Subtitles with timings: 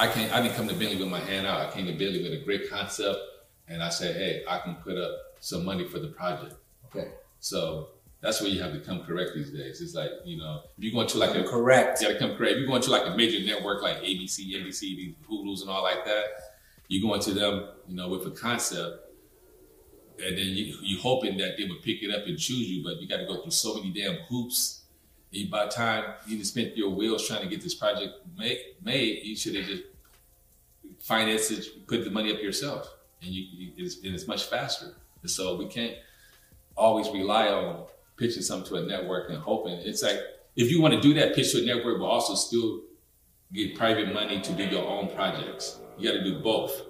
[0.00, 1.60] I can I didn't come to Bentley with my hand out.
[1.60, 3.18] I came to Bentley with a great concept,
[3.68, 6.54] and I said, hey, I can put up some money for the project.
[6.86, 7.08] Okay.
[7.40, 7.88] So
[8.22, 9.82] that's where you have to come correct these days.
[9.82, 12.00] It's like you know, if you're going to like a Correct.
[12.00, 12.54] you gotta come correct.
[12.54, 15.82] If you go into like a major network like ABC, NBC, these Hulu's and all
[15.82, 16.24] like that,
[16.88, 19.06] you're going to them, you know, with a concept,
[20.18, 23.02] and then you you hoping that they would pick it up and choose you, but
[23.02, 24.78] you got to go through so many damn hoops.
[25.32, 29.24] And by the time you spent your wheels trying to get this project made, made
[29.24, 29.82] you should have just
[31.00, 34.94] financed it, put the money up yourself, and you, you it's, and it's much faster.
[35.22, 35.94] And so we can't
[36.76, 37.84] always rely on
[38.16, 39.74] pitching something to a network and hoping.
[39.84, 40.18] It's like
[40.56, 42.82] if you want to do that, pitch to a network, but also still
[43.52, 45.78] get private money to do your own projects.
[45.98, 46.82] You got to do both.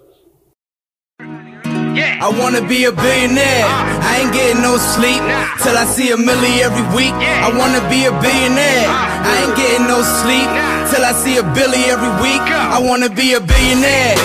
[2.22, 3.64] I wanna be a billionaire.
[3.64, 5.24] I ain't getting no sleep
[5.64, 7.16] till I see a milli every week.
[7.16, 8.88] I wanna be a billionaire.
[8.88, 12.42] I ain't getting no sleep till I see a billy every week.
[12.42, 14.18] I wanna be a billionaire.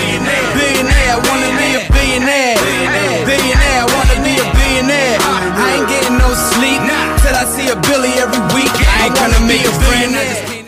[0.58, 1.10] Billionaire.
[1.14, 2.58] I wanna be a billionaire.
[3.22, 3.80] Billionaire.
[3.82, 5.16] I wanna be a billionaire.
[5.22, 6.82] I ain't getting no sleep
[7.22, 8.74] till I see a billy every week.
[8.74, 10.66] I ain't gonna be a billionaire.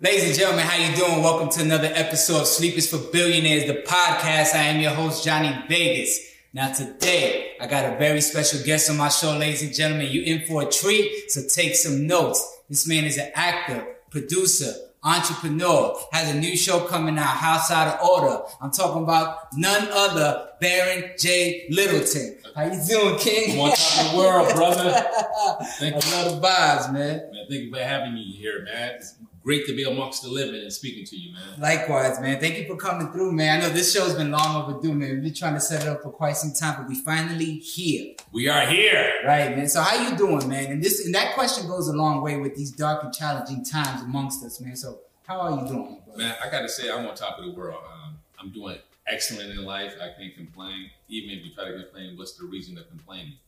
[0.00, 1.22] Ladies and gentlemen, how you doing?
[1.22, 4.54] Welcome to another episode of Sleep is for Billionaires, the podcast.
[4.54, 6.18] I am your host, Johnny Vegas.
[6.54, 10.10] Now today, I got a very special guest on my show, ladies and gentlemen.
[10.10, 12.40] You in for a treat, so take some notes.
[12.70, 17.98] This man is an actor, producer, entrepreneur, has a new show coming out, House Out
[17.98, 18.42] of Order.
[18.60, 21.66] I'm talking about none other, Baron J.
[21.70, 22.38] Littleton.
[22.54, 23.52] How you doing, King?
[23.52, 24.90] I'm on top of the world, brother.
[25.78, 27.16] Thank I you, love the vibes, man.
[27.18, 27.46] man.
[27.48, 28.96] Thank you for having me here, man.
[28.96, 29.14] It's
[29.48, 31.58] great to be amongst the living and speaking to you, man.
[31.58, 32.38] Likewise, man.
[32.38, 33.62] Thank you for coming through, man.
[33.62, 35.08] I know this show's been long overdue, man.
[35.08, 38.14] We've been trying to set it up for quite some time, but we finally here.
[38.30, 39.10] We are here.
[39.24, 39.66] Right, man.
[39.66, 40.66] So how you doing, man?
[40.70, 44.02] And this and that question goes a long way with these dark and challenging times
[44.02, 44.76] amongst us, man.
[44.76, 46.16] So how are you doing, bro?
[46.16, 47.80] Man, I got to say, I'm on top of the world.
[47.90, 48.76] Um, I'm doing
[49.06, 49.94] excellent in life.
[49.98, 50.90] I can't complain.
[51.08, 53.38] Even if you try to complain, what's the reason of complaining?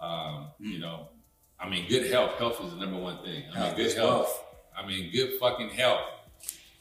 [0.00, 1.10] Um, You know,
[1.60, 2.32] I mean, good health.
[2.38, 3.44] Health is the number one thing.
[3.52, 4.44] I mean, Health good health.
[4.76, 6.00] I mean, good fucking health.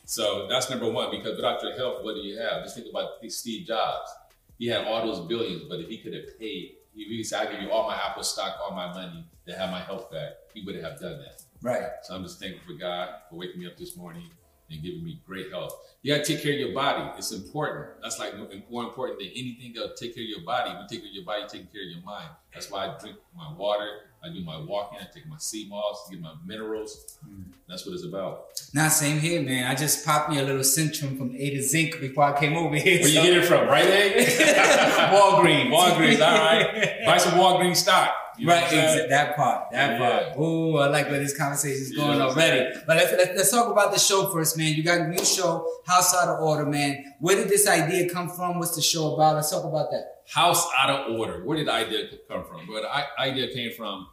[0.06, 2.63] So that's number one because without your health, what do you have?
[2.63, 4.09] Just think about Steve Jobs.
[4.57, 7.51] He had all those billions, but if he could have paid, if he said, I
[7.51, 10.63] give you all my Apple stock, all my money to have my health back, he
[10.66, 11.41] would have done that.
[11.62, 11.84] Right.
[12.03, 14.30] So I'm just thankful for God for waking me up this morning
[14.69, 15.74] and giving me great health.
[16.01, 17.09] You gotta take care of your body.
[17.18, 18.01] It's important.
[18.01, 18.34] That's like
[18.69, 20.00] more important than anything else.
[20.00, 20.72] Take care of your body.
[20.72, 22.30] When you take care of your body, taking care of your mind.
[22.53, 23.90] That's why I drink my water.
[24.24, 25.00] I do my walking.
[25.02, 27.18] I take my sea moss, get my minerals.
[27.28, 27.46] Mm.
[27.68, 28.46] That's what it's about.
[28.74, 29.66] Now, same here, man.
[29.66, 32.76] I just popped me a little Centrum from A to Zinc before I came over
[32.76, 33.00] here.
[33.00, 33.68] Where you get it from?
[33.68, 34.28] Rite Aid?
[35.12, 35.72] Walgreens.
[35.72, 36.22] Walgreens.
[36.26, 37.00] All right.
[37.06, 38.14] Buy some Walgreens stock.
[38.38, 40.24] You Right, exa- that part, that Yeah.
[40.30, 40.40] part.
[40.40, 42.26] Ooh, I like where this conversation is going Yeah.
[42.28, 42.76] already.
[42.88, 44.74] But let's, let's, let's talk about the show first, man.
[44.74, 47.04] You got a new show, House Out of Order, man.
[47.20, 48.58] Where did this idea come from?
[48.58, 49.36] What's the show about?
[49.36, 50.06] Let's talk about that.
[50.34, 51.44] house out of order.
[51.44, 52.68] Where did the idea come from?
[52.68, 54.08] Well, the i- idea came from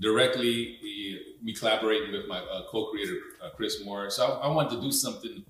[0.00, 0.78] directly
[1.42, 4.10] me collaborating with my uh, co-creator uh, Chris Moore.
[4.10, 5.44] So I, I wanted to do something,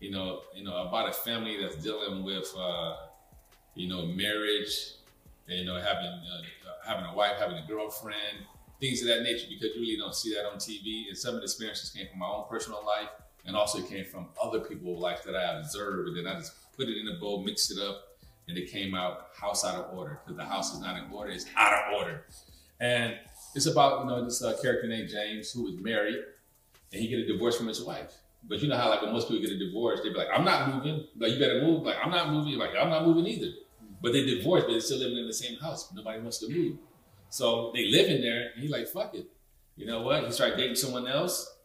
[0.00, 2.96] you know, you know, about a family that's dealing with, uh,
[3.74, 4.94] you know, marriage,
[5.48, 6.42] and, you know, having uh,
[6.86, 8.38] having a wife, having a girlfriend,
[8.80, 9.46] things of that nature.
[9.48, 11.08] Because you really don't see that on TV.
[11.08, 13.10] And some of the experiences came from my own personal life,
[13.44, 16.88] and also came from other people's life that I observed, and then I just put
[16.88, 18.16] it in a bowl, mixed it up,
[18.48, 21.30] and it came out house out of order because the house is not in order;
[21.30, 22.24] it's out of order.
[22.80, 23.16] And
[23.54, 26.18] it's about you know this uh, character named James who was married,
[26.92, 28.12] and he get a divorce from his wife.
[28.46, 30.44] But you know how like when most people get a divorce, they be like, "I'm
[30.44, 31.82] not moving." Like you better move.
[31.82, 32.58] Like I'm not moving.
[32.58, 33.52] Like I'm not moving either.
[34.02, 35.90] But they divorced, but they're still living in the same house.
[35.94, 36.76] Nobody wants to move.
[37.30, 39.26] So they live in there, and he's like, "Fuck it."
[39.76, 40.24] You know what?
[40.24, 41.56] He started dating someone else,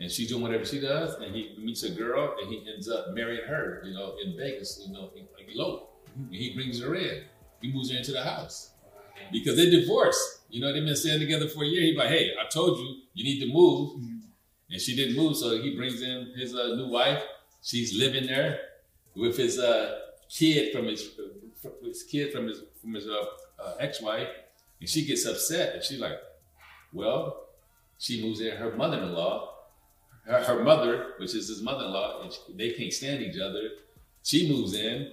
[0.00, 3.12] and she's doing whatever she does, and he meets a girl, and he ends up
[3.12, 3.82] marrying her.
[3.84, 4.82] You know, in Vegas.
[4.86, 5.94] You know, like elope.
[6.16, 7.22] And he brings her in.
[7.60, 8.70] He moves her into the house
[9.32, 10.37] because they're divorced.
[10.48, 11.82] You know, they've been staying together for a year.
[11.82, 14.02] He's like, "Hey, I told you, you need to move,"
[14.70, 15.36] and she didn't move.
[15.36, 17.22] So he brings in his uh, new wife.
[17.62, 18.58] She's living there
[19.14, 19.98] with his uh,
[20.28, 21.02] kid from his
[21.60, 23.24] from his kid from his from his uh,
[23.62, 24.28] uh, ex-wife,
[24.80, 26.18] and she gets upset, and she's like,
[26.92, 27.48] "Well,
[27.98, 29.54] she moves in her mother-in-law,
[30.24, 33.70] her, her mother, which is his mother-in-law, and she, they can't stand each other.
[34.22, 35.12] She moves in,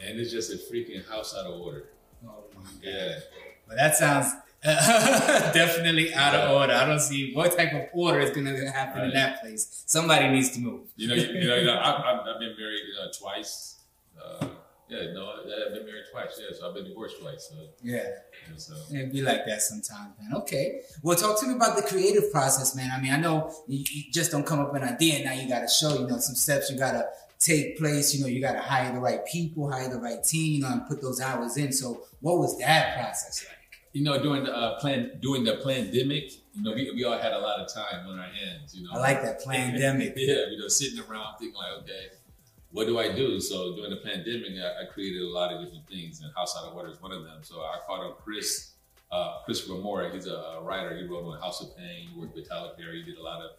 [0.00, 1.90] and it's just a freaking house out of order.
[2.26, 3.18] Oh my Yeah,
[3.66, 4.32] But that sounds
[4.64, 6.72] definitely out of order.
[6.72, 9.84] I don't see what type of order is going to happen in that place.
[9.86, 10.80] Somebody needs to move.
[10.96, 13.76] you know, you, you know, you know I, I've, I've been married uh, twice.
[14.20, 14.46] Uh,
[14.88, 16.40] Yeah, no, I've been married twice.
[16.40, 17.50] Yeah, so I've been divorced twice.
[17.50, 17.96] So, Yeah.
[17.96, 18.74] yeah, so.
[18.92, 20.32] It'd be like that sometimes, man.
[20.40, 20.80] Okay.
[21.02, 22.90] Well, talk to me about the creative process, man.
[22.90, 25.32] I mean, I know you, you just don't come up with an idea and now
[25.34, 27.06] you got to show, you know, some steps you got to
[27.38, 28.14] take place.
[28.14, 30.72] You know, you got to hire the right people, hire the right team, you know,
[30.72, 31.70] and put those hours in.
[31.72, 33.57] So, what was that process like?
[33.98, 37.32] You know, during the uh, plan, during the pandemic, you know, we, we all had
[37.32, 38.72] a lot of time on our hands.
[38.72, 40.12] You know, I like that pandemic.
[40.16, 42.06] yeah, you know, sitting around thinking like, okay,
[42.70, 43.40] what do I do?
[43.40, 46.68] So during the pandemic, I, I created a lot of different things, and House Out
[46.68, 47.38] of Order is one of them.
[47.42, 48.74] So I called up Chris,
[49.10, 50.08] uh, Christopher Moore.
[50.14, 50.96] He's a, writer.
[50.96, 52.10] He wrote on House of Payne.
[52.14, 53.02] He worked with Tyler Perry.
[53.02, 53.50] He did a lot of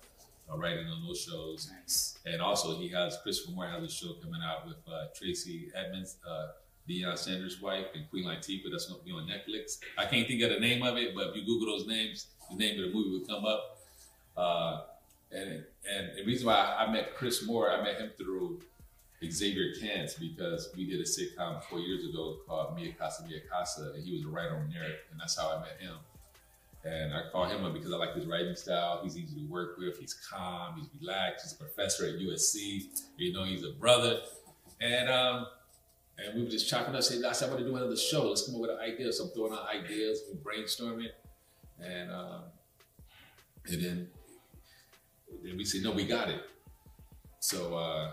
[0.50, 1.70] uh, writing on those shows.
[1.82, 2.18] Nice.
[2.26, 6.16] And also, he has Christopher Moore has a show coming out with uh, Tracey Edmonds,
[6.26, 6.48] uh,
[6.90, 8.72] Deion Sanders' wife, and Queen Latifah.
[8.72, 9.80] That's going to be on Netflix.
[9.98, 12.58] I can't think of the name of it, but if you Google those names, the
[12.58, 13.78] name of the movie will come up.
[14.36, 14.82] Uh,
[15.32, 18.62] and and the reason why I met Chris Moore, I met him through
[19.28, 23.92] Xavier Cants because we did a sitcom four years ago called Mia Casa Mia Casa,
[23.96, 25.96] and he was a writer on there, and that's how I met him.
[26.86, 29.02] And I call him up because I like his writing style.
[29.04, 30.00] He's easy to work with.
[30.00, 30.76] He's calm.
[30.78, 31.46] He's relaxed.
[31.46, 32.86] He's a professor at USC.
[33.18, 34.22] You know, he's a brother.
[34.80, 35.48] And um,
[36.26, 37.04] and we were just chopping up.
[37.04, 38.28] Saying, "I said I want to do another show.
[38.28, 40.22] Let's come up with an idea." So I'm throwing out ideas.
[40.32, 41.10] We brainstorming,
[41.80, 42.44] and um,
[43.68, 44.08] and then
[45.44, 46.42] then we said, "No, we got it."
[47.40, 48.12] So uh,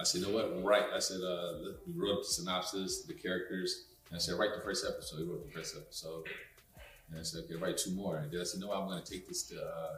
[0.00, 0.64] I said, "You know what?
[0.64, 4.62] Right." I said, uh, "We wrote the synopsis, the characters." And I said, "Write the
[4.62, 6.24] first episode." He wrote the first episode.
[7.10, 8.18] And I said, okay, write two more.
[8.18, 9.96] And then I said, no, I'm going to take this to uh,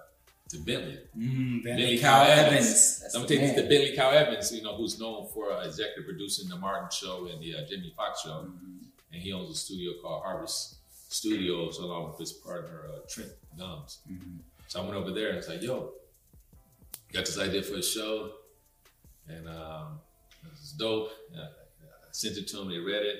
[0.51, 0.99] to Bentley.
[1.17, 2.55] Mm, Bentley Bentley Kyle Kyle Evans.
[2.67, 3.01] Evans.
[3.01, 5.29] That's I'm the going to take this to Bentley Kyle Evans, you know, who's known
[5.33, 8.47] for uh, executive producing the Martin Show and the uh, Jamie Foxx Show.
[8.49, 8.85] Mhm.
[9.13, 10.77] And he owns a studio called Harvest
[11.09, 13.99] Studios along with his partner, uh, Trent Gumbs.
[14.11, 14.39] Mhm.
[14.69, 15.93] So I went over there and I was like, yo,
[17.13, 18.33] got this idea for a show.
[19.29, 20.01] And um,
[20.63, 21.11] is dope.
[21.33, 23.17] And I, I sent it to them, they read it.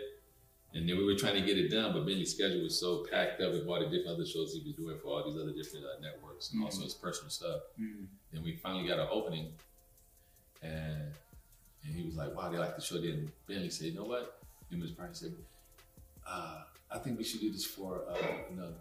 [0.75, 3.41] And then we were trying to get it done, but Bentley's schedule was so packed
[3.41, 5.85] up with all the different other shows he was doing for all these other different
[5.85, 7.61] uh, networks and also his personal stuff.
[7.79, 8.07] Mhm.
[8.33, 9.53] Then we finally got an opening,
[10.63, 11.13] and
[11.85, 14.43] and he was like, "Wow, they like the show." Then Bentley said, "You know what?"
[14.71, 15.35] And his partner said,
[16.27, 18.17] uh, "I think we should do this for uh,
[18.51, 18.73] you know,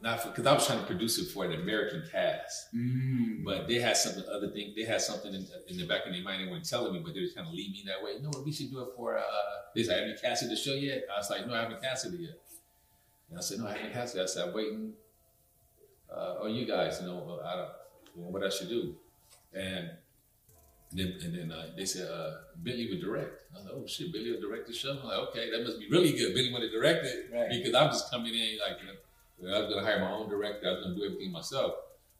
[0.00, 3.44] not for because I was trying to produce it for an American cast, Mm.
[3.44, 4.72] but they had something other thing.
[4.76, 7.14] They had something in, in the back of their mind they weren't telling me, but
[7.14, 8.18] they were trying to lead me that way.
[8.20, 9.18] No, we should do it for.
[9.18, 9.22] Uh,
[9.74, 12.14] they said, "Have you casted the show yet?" I was like, "No, I haven't casted
[12.14, 12.38] it yet."
[13.28, 14.94] And I said, "No, I haven't casted it." I said, "I'm waiting
[16.12, 16.98] uh, on you guys.
[17.00, 17.70] You know, I don't,
[18.32, 18.94] what I should do."
[19.54, 19.90] And
[20.92, 22.30] then and then uh, they said uh,
[22.62, 23.42] Billy would direct.
[23.52, 25.78] I was like, "Oh shit, Billy would direct the show." I'm like, "Okay, that must
[25.78, 27.48] be really good." Billy would have directed Right.
[27.50, 30.66] because I'm just coming in like you know, I was gonna hire my own director.
[30.68, 31.74] I was gonna do everything myself.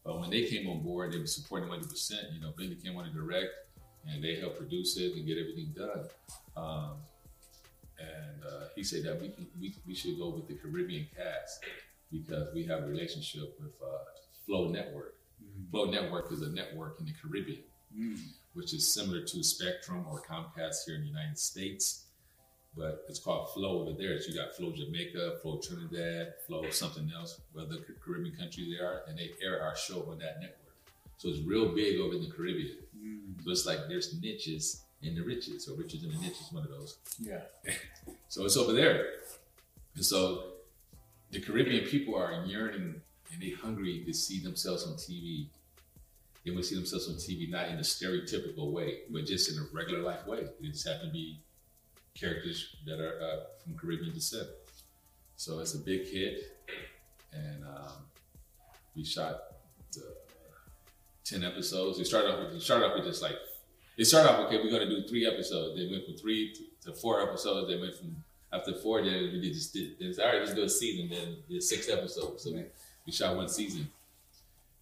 [0.04, 1.88] But when they came on board, they were supporting 100.
[1.90, 3.52] percent You know, Billy came on to direct,
[4.06, 6.04] and they helped produce it and get everything done.
[6.56, 6.90] Um,
[7.98, 11.64] and uh, he said that we, can, we we should go with the Caribbean cast
[12.10, 13.98] because we have a relationship with uh,
[14.46, 15.14] Flow Network.
[15.42, 15.70] Mhm.
[15.70, 17.62] Flow Network is a network in the Caribbean
[17.96, 18.18] Mm.
[18.52, 22.04] which is similar to Spectrum or Comcast here in the United States.
[22.76, 24.20] But it's called Flow over there.
[24.20, 29.04] So you got Flow Jamaica, Flow Trinidad, Flow something else, whether Caribbean country they are,
[29.08, 30.76] and they air our show on that network.
[31.16, 32.76] So it's real big over in the Caribbean.
[32.96, 33.42] Mm.
[33.42, 35.66] So it's like there's niches in the riches.
[35.66, 36.98] or riches in the niches, one of those.
[37.18, 37.40] Yeah.
[38.28, 39.06] So it's over there.
[39.94, 40.52] And so
[41.30, 43.00] the Caribbean people are yearning
[43.32, 45.48] and they hungry to see themselves on TV.
[46.44, 49.58] They want to see themselves on TV not in a stereotypical way, but just in
[49.58, 50.46] a regular life way.
[50.60, 51.40] They just happen to be
[52.18, 54.48] characters that are uh, from Caribbean descent.
[55.36, 56.58] So it's a big hit.
[57.32, 58.06] And um,
[58.96, 59.40] we shot
[61.24, 61.98] 10 episodes.
[61.98, 63.36] It started off with, it started off with just like,
[63.96, 65.78] it started off, okay, we're going to do three episodes.
[65.78, 66.54] They went from three
[66.84, 67.68] to four episodes.
[67.68, 70.68] They went from, after four, then we did just did, all right, let's do a
[70.68, 71.10] season.
[71.10, 72.44] Then six episodes.
[72.44, 72.64] So we,
[73.06, 73.88] we shot one season.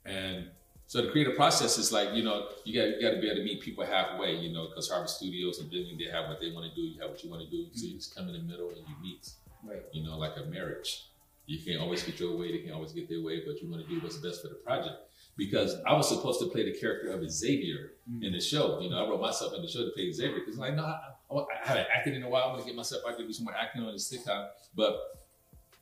[0.05, 0.47] And
[0.87, 3.39] so the creative process is like, you know, you got you got to be able
[3.39, 6.53] to meet people halfway, you know, because Harvest Studios and Billy, they have what they
[6.53, 7.67] want to do, you have what you want to do.
[7.73, 7.99] So you mm-hmm.
[7.99, 9.29] just come in the middle and you meet,
[9.65, 9.83] Right.
[9.93, 11.09] you know, like a marriage.
[11.47, 13.83] You can't always get your way, they can't always get their way, but you want
[13.83, 14.97] to do what's best for the project.
[15.37, 18.23] Because I was supposed to play the character of Xavier mm-hmm.
[18.23, 18.81] in the show.
[18.81, 20.99] You know, I wrote myself in the show to play Xavier because like, no, I,
[21.31, 22.49] I, haven't acted in a while.
[22.49, 24.49] I'm gonna get myself out there, do some more acting on the sitcom.
[24.75, 24.97] But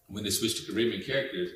[0.07, 1.51] when they switched to Caribbean characters,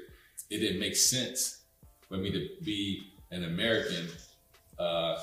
[0.50, 1.62] it didn't make sense
[2.09, 4.09] for me to be an American
[4.78, 5.18] uh,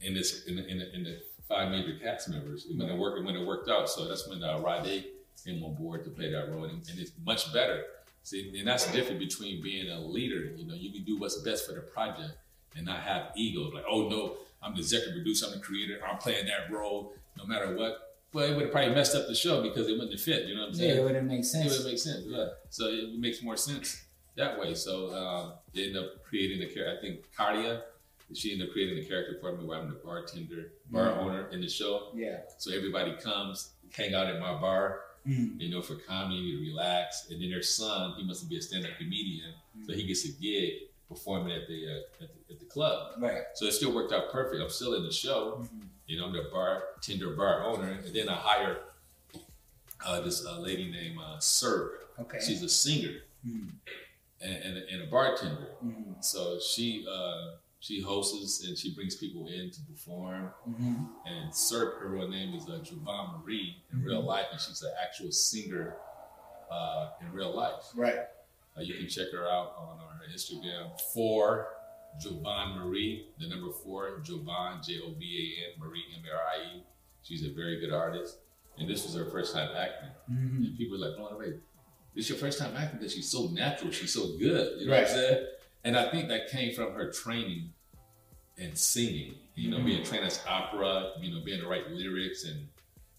[0.00, 3.24] in this in the, in, the, in the five major cast members when it worked
[3.24, 3.88] when it worked out.
[3.88, 5.06] So that's when uh, Rade
[5.44, 7.84] came on board to play that role, and, and it's much better.
[8.24, 10.52] See, and that's different between being a leader.
[10.56, 12.34] You know, you can do what's best for the project
[12.76, 13.70] and not have ego.
[13.74, 17.14] Like, oh no, I'm the executive producer, I'm the creator, I'm playing that role.
[17.36, 20.12] No matter what, well, it would have probably messed up the show because it wouldn't
[20.12, 20.46] have fit.
[20.46, 20.94] You know what I'm saying?
[20.96, 21.66] Yeah, it wouldn't make sense.
[21.66, 21.82] It sense.
[21.84, 22.46] would make sense, yeah.
[22.70, 24.04] So it makes more sense
[24.36, 24.74] that way.
[24.74, 26.96] So um, they end up creating the character.
[26.98, 27.82] I think Cardia,
[28.34, 31.18] she ended up creating the character for me where I'm the bartender, bar Mhm.
[31.18, 32.12] owner in the show.
[32.14, 32.40] Yeah.
[32.58, 35.60] So everybody comes, hang out at my bar, Mhm.
[35.60, 37.28] you know, for comedy, to relax.
[37.30, 39.52] And then their son, he must be a stand-up comedian,
[39.86, 40.72] so he gets a gig
[41.08, 43.14] performing at the, uh, at the at the club.
[43.22, 43.42] Right.
[43.54, 44.62] So it still worked out perfect.
[44.62, 45.66] I'm still in the show.
[45.70, 45.88] Mhm.
[46.12, 48.76] You know, I'm the bartender, bar owner, and then I hire
[50.04, 51.40] uh, this uh, lady named uh.
[52.20, 52.38] Okay.
[52.46, 53.70] She's a singer Mhm.
[54.42, 55.68] and, and, and a bartender.
[55.82, 56.22] Mhm.
[56.22, 60.50] So she uh, she hosts and she brings people in to perform.
[60.68, 61.08] Mhm.
[61.24, 64.92] And Serb, her real name is uh, Jovan Marie in real life, and she's an
[65.02, 65.96] actual singer
[66.70, 67.84] uh, in real life.
[67.94, 68.18] Right.
[68.76, 71.68] Uh, you can check her out on our Instagram for
[72.20, 76.76] Jovan Marie, the number four, Jovan, J O V A N, Marie, M R I
[76.76, 76.82] E.
[77.22, 78.38] She's a very good artist.
[78.78, 80.10] And this was her first time acting.
[80.30, 80.56] Mhm.
[80.66, 81.58] And people were like, blown away.
[82.14, 84.80] This is your first time acting because she's so natural, she's so good.
[84.80, 85.02] You know Right.
[85.02, 85.46] what I'm saying?
[85.84, 87.72] And I think that came from her training
[88.58, 89.34] and singing.
[89.54, 89.84] You know, Mhm.
[89.86, 92.68] being trained as opera, you know, being the right lyrics and,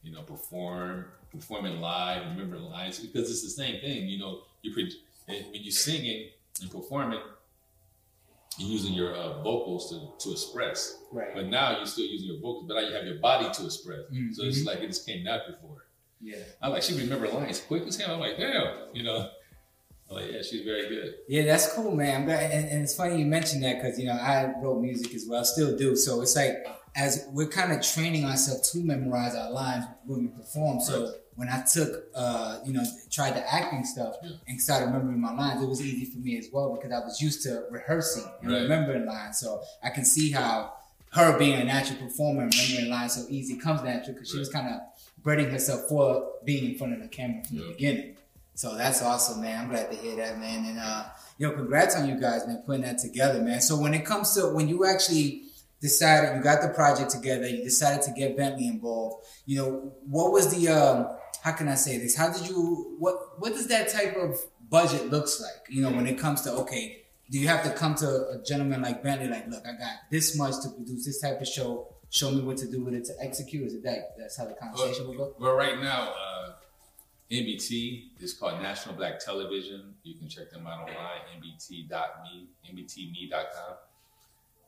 [0.03, 4.07] you know, perform, performing live, remembering lines, because it's the same thing.
[4.07, 4.95] You know, you pre-
[5.27, 6.29] when you're singing
[6.61, 7.21] and performing,
[8.57, 10.99] you're using your uh, vocals to, to express.
[11.11, 11.33] Right.
[11.33, 13.99] But now you're still using your vocals, but now you have your body to express.
[14.11, 14.33] Mhm.
[14.33, 15.85] So it's like it just came natural for her.
[16.21, 16.37] Yeah.
[16.61, 18.13] I'm like she remember lines quick as hell.
[18.15, 19.29] I'm like, damn, you know.
[20.09, 21.15] I'm like, yeah, she's very good.
[21.27, 22.25] Yeah, that's cool, man.
[22.25, 25.25] Glad, and, and it's funny you mentioned that because you know I wrote music as
[25.27, 25.95] well, still do.
[25.95, 30.27] So it's like as we're kind of training ourselves to memorize our lines when we
[30.27, 30.79] perform.
[30.81, 31.13] So Right.
[31.35, 34.15] When I took, uh, you know, tried the acting stuff
[34.47, 37.19] and started remembering my lines, it was easy for me as well because I was
[37.21, 38.61] used to rehearsing and Right.
[38.61, 39.39] remembering lines.
[39.39, 40.73] So I can see how
[41.11, 44.49] her being a natural performer and remembering lines so easy comes natural because she was
[44.49, 44.81] kind of
[45.23, 48.17] breeding herself for being in front of the camera from the beginning.
[48.55, 49.61] So that's awesome, man.
[49.63, 50.65] I'm glad to hear that, man.
[50.65, 51.05] And uh,
[51.39, 53.61] you know, congrats on you guys, man, putting that together, man.
[53.61, 55.43] So when it comes to when you actually
[55.81, 59.25] decided you got the project together, you decided to get Bentley involved.
[59.45, 61.07] You know, what was the um,
[61.43, 62.15] how can I say this?
[62.15, 65.67] How did you what what does that type of budget looks like?
[65.69, 68.81] You know, when it comes to okay, do you have to come to a gentleman
[68.81, 71.87] like Bentley, like, look, I got this much to produce this type of show.
[72.09, 73.67] Show me what to do with it to execute.
[73.67, 75.35] Is it that that's how the conversation will go?
[75.37, 76.51] Well, right now, uh,
[77.29, 79.95] NBT is called National Black Television.
[80.03, 83.75] You can check them out online, nbt.me, nbtme.com.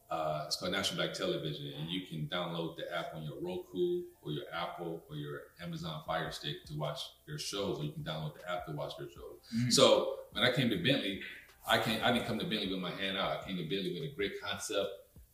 [0.10, 4.04] Uh, it's called National Black Television, and you can download the app on your Roku
[4.22, 8.04] or your Apple or your Amazon Fire Stick to watch their shows, or you can
[8.04, 9.40] download the app to watch their shows.
[9.56, 9.74] Mhm.
[9.74, 11.22] So when I came to Bentley,
[11.68, 12.00] I came.
[12.04, 13.40] I didn't come to Bentley with my hand out.
[13.42, 14.90] I came to Bentley with a great concept,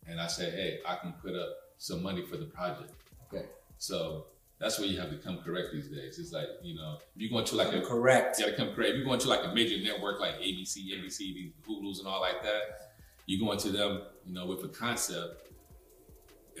[0.06, 2.92] and I said, "Hey, I can put up some money for the project."
[3.30, 3.44] Okay.
[3.76, 6.18] So that's where you have to come correct these days.
[6.18, 8.38] It's like you know, if you go into like a Correct.
[8.38, 8.92] you gotta come correct.
[8.92, 12.22] If you go into like a major network like ABC, NBC, these Hulu's and all
[12.22, 12.94] like that,
[13.26, 15.48] you go into them, you know, with a concept,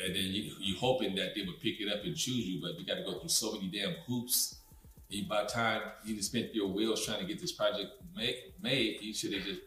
[0.02, 2.78] and then you you hoping that they would pick it up and choose you, but
[2.78, 4.56] you got to go through so many damn hoops.
[5.10, 9.02] And by the time you spent your wheels trying to get this project made, made
[9.02, 9.60] you should have just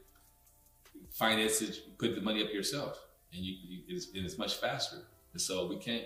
[1.11, 2.99] financed it, put the money up yourself,
[3.31, 4.97] and you, you it's, and it's much faster.
[5.33, 6.05] And so we can't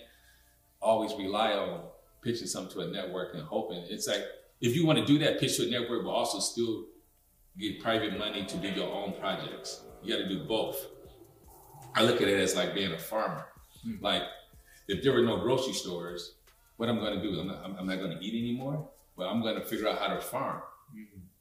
[0.82, 1.84] always rely on
[2.22, 3.86] pitching something to a network and hoping.
[3.90, 4.24] It's like
[4.62, 6.86] if you want to do that, pitch to a network, but also still
[7.58, 9.84] get private money to do your own projects.
[10.04, 10.86] You got to do both.
[11.96, 13.46] I look at it as like being a farmer.
[14.02, 14.24] Like
[14.88, 16.36] if there were no grocery stores,
[16.78, 17.40] what I'm going to do?
[17.40, 20.08] I'm not, I'm, not going to eat anymore, but I'm going to figure out how
[20.08, 20.62] to farm.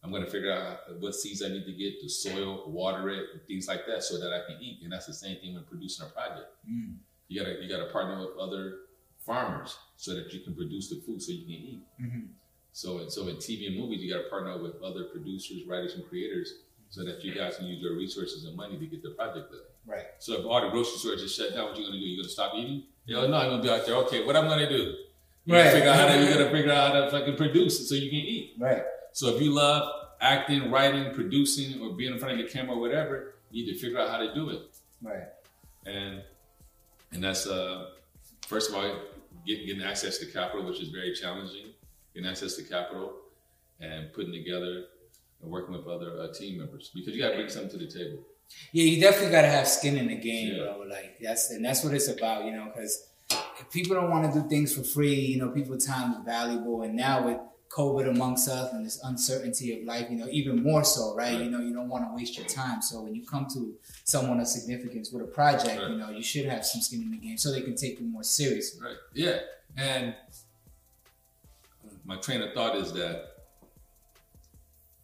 [0.03, 3.27] I'm going to figure out what seeds I need to get, the soil, water it,
[3.47, 4.81] things like that, so that I can eat.
[4.83, 6.49] And that's the same thing when producing a project.
[6.71, 6.97] Mm.
[7.29, 8.77] You gotta you gotta partner with other
[9.19, 11.83] farmers so that you can produce the food so you can eat.
[12.01, 12.29] Mhm.
[12.73, 16.55] So so in TV and movies, you gotta partner with other producers, writers, and creators
[16.91, 19.61] so that you guys can use your resources and money to get the project done.
[19.87, 20.07] Right.
[20.19, 22.05] So if all the grocery stores just shut down, what you gonna do?
[22.05, 22.85] You gonna stop eating?
[23.07, 23.95] Yo, no, I'm gonna be out there.
[23.97, 24.95] Okay, what I'm gonna do?
[25.45, 25.73] You Right.
[25.73, 28.19] figure out how to you gotta figure out how to fucking produce so you can
[28.19, 28.55] eat.
[28.59, 28.83] Right.
[29.13, 29.91] So if you love
[30.21, 33.79] acting, writing, producing, or being in front of the camera or whatever, you need to
[33.79, 34.61] figure out how to do it.
[35.01, 35.29] Right.
[35.87, 36.23] And
[37.13, 37.91] and that's uh
[38.47, 38.83] first of all
[39.47, 41.73] get, getting access to capital, which is very challenging.
[42.15, 43.15] Getting access to capital
[43.81, 44.85] and putting together
[45.43, 47.87] and working with other uh, team members because you got to bring something to the
[47.91, 48.19] table.
[48.73, 50.65] Yeah, you definitely got to have skin in the game, Yeah.
[50.65, 50.85] bro.
[50.89, 52.71] Like that's and that's what it's about, you know.
[52.75, 53.07] Because
[53.71, 56.95] people don't want to do things for free, you know, people's time is valuable, and
[56.97, 61.15] now with COVID amongst us and this uncertainty of life, you know, even more so,
[61.15, 61.35] right?
[61.35, 61.45] Right.
[61.45, 62.81] You know, you don't want to waste your time.
[62.81, 65.91] So when you come to someone of significance with a project, Right.
[65.91, 68.07] you know, you should have some skin in the game so they can take you
[68.07, 68.81] more seriously.
[68.83, 68.97] Right.
[69.13, 69.41] Yeah.
[69.77, 70.15] And
[72.07, 73.38] my train of thought is that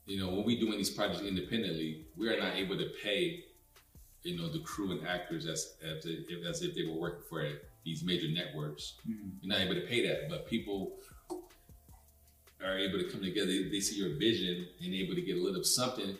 [0.06, 3.44] you know when we're doing these projects independently, we are not able to pay
[4.22, 7.46] you know the crew and actors as as if, as if they were working for
[7.84, 8.94] these major networks.
[9.08, 9.32] Mhm.
[9.42, 10.98] You're not able to pay that, but people
[12.64, 13.46] are able to come together.
[13.46, 16.16] They, they see your vision and able to get a little something.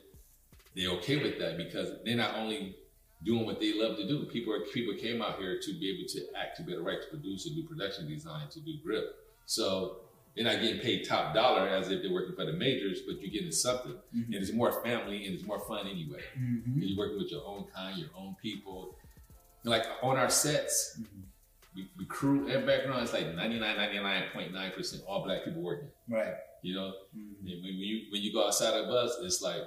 [0.77, 2.77] They're okay with that because they're not only
[3.23, 4.25] doing what they love to do.
[4.27, 6.89] People are, people came out here to be able to act, to be able to
[6.91, 9.17] write, to produce, to do production design, to do grip.
[9.47, 10.01] So
[10.35, 13.31] they're not getting paid top dollar as if they're working for the majors, but you're
[13.31, 13.93] getting something.
[14.17, 14.27] Mhm.
[14.27, 16.21] And it's more family and it's more fun anyway.
[16.39, 16.63] Mhm.
[16.77, 18.99] You're working with your own kind, your own people.
[19.65, 21.23] Like on our sets, Mhm.
[21.77, 25.89] we, we crew and background, it's like 99, 99.9% all black people working.
[26.09, 26.35] Right.
[26.63, 27.53] You know, Mhm.
[27.53, 29.63] and when you when you go outside of us, it's like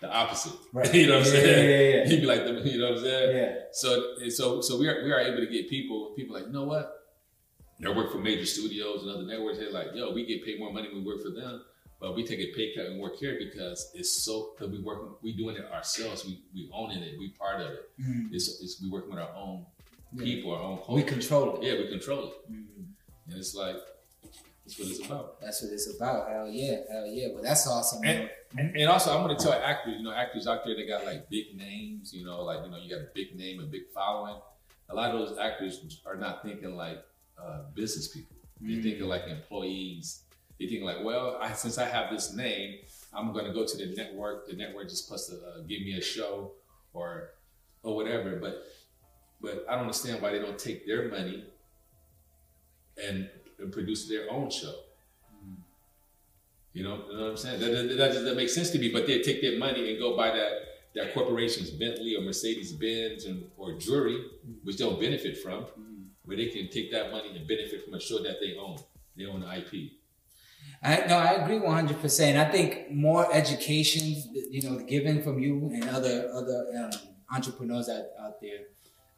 [0.00, 0.52] the opposite.
[0.72, 0.94] Right.
[0.94, 1.70] you know what I'm Yeah, saying?
[1.70, 2.08] yeah, yeah.
[2.10, 3.36] You'd be like, the, you know what I'm saying?
[3.36, 3.54] Yeah.
[3.72, 6.64] So so so we are we are able to get people people like you know
[6.64, 6.95] what
[7.80, 9.58] they work for major studios and other networks.
[9.58, 11.62] They're like, yo, we get paid more money when we work for them,
[12.00, 15.10] but we take a pay cut and work here because it's so because we working
[15.22, 16.24] we doing it ourselves.
[16.24, 17.18] We we owning it.
[17.18, 17.90] We part of it.
[18.00, 18.32] Mhm.
[18.32, 19.66] It's, it's we working with our own
[20.14, 20.24] Yeah.
[20.24, 20.92] people, our own culture.
[20.94, 21.62] We control it.
[21.66, 22.86] yeah, we control it, Mhm.
[23.28, 23.76] and it's like
[24.64, 25.40] that's what it's about.
[25.40, 26.28] That's what it's about.
[26.28, 26.78] Hell yeah.
[26.90, 27.28] Hell yeah.
[27.34, 28.00] But that's awesome.
[28.00, 28.28] man.
[28.58, 31.04] And, and also, I'm going to tell actors, you know, actors out there that got
[31.04, 33.82] like big names, you know, like, you know, you got a big name and big
[33.94, 34.40] following.
[34.88, 37.04] A lot of those actors are not thinking like
[37.42, 38.36] uh, business people.
[38.60, 38.82] They're Mm.
[38.82, 40.22] thinking like employees.
[40.58, 42.78] They think like, well, I, since I have this name,
[43.12, 44.46] I'm going to go to the network.
[44.48, 46.52] The network just supposed to uh, give me a show
[46.94, 47.30] or
[47.82, 48.36] or whatever.
[48.36, 48.64] But
[49.42, 51.44] but I don't understand why they don't take their money
[53.06, 53.28] and,
[53.58, 54.74] and produce their own show.
[56.72, 57.60] You know, you know what I'm saying?
[57.60, 58.90] That, that, that doesn't make sense to me.
[58.90, 60.52] But they take their money and go buy that
[60.94, 64.24] that corporation's Bentley or Mercedes Benz and or jewelry,
[64.64, 65.95] which they'll benefit from, Mhm.
[66.26, 68.76] Where they can take that money and benefit from a show that they own.
[69.16, 69.92] They own the IP.
[70.82, 72.36] I no, I agree one hundred percent.
[72.36, 74.02] I think more education,
[74.50, 76.90] you know, given from you and other other um,
[77.32, 78.58] entrepreneurs out, out there.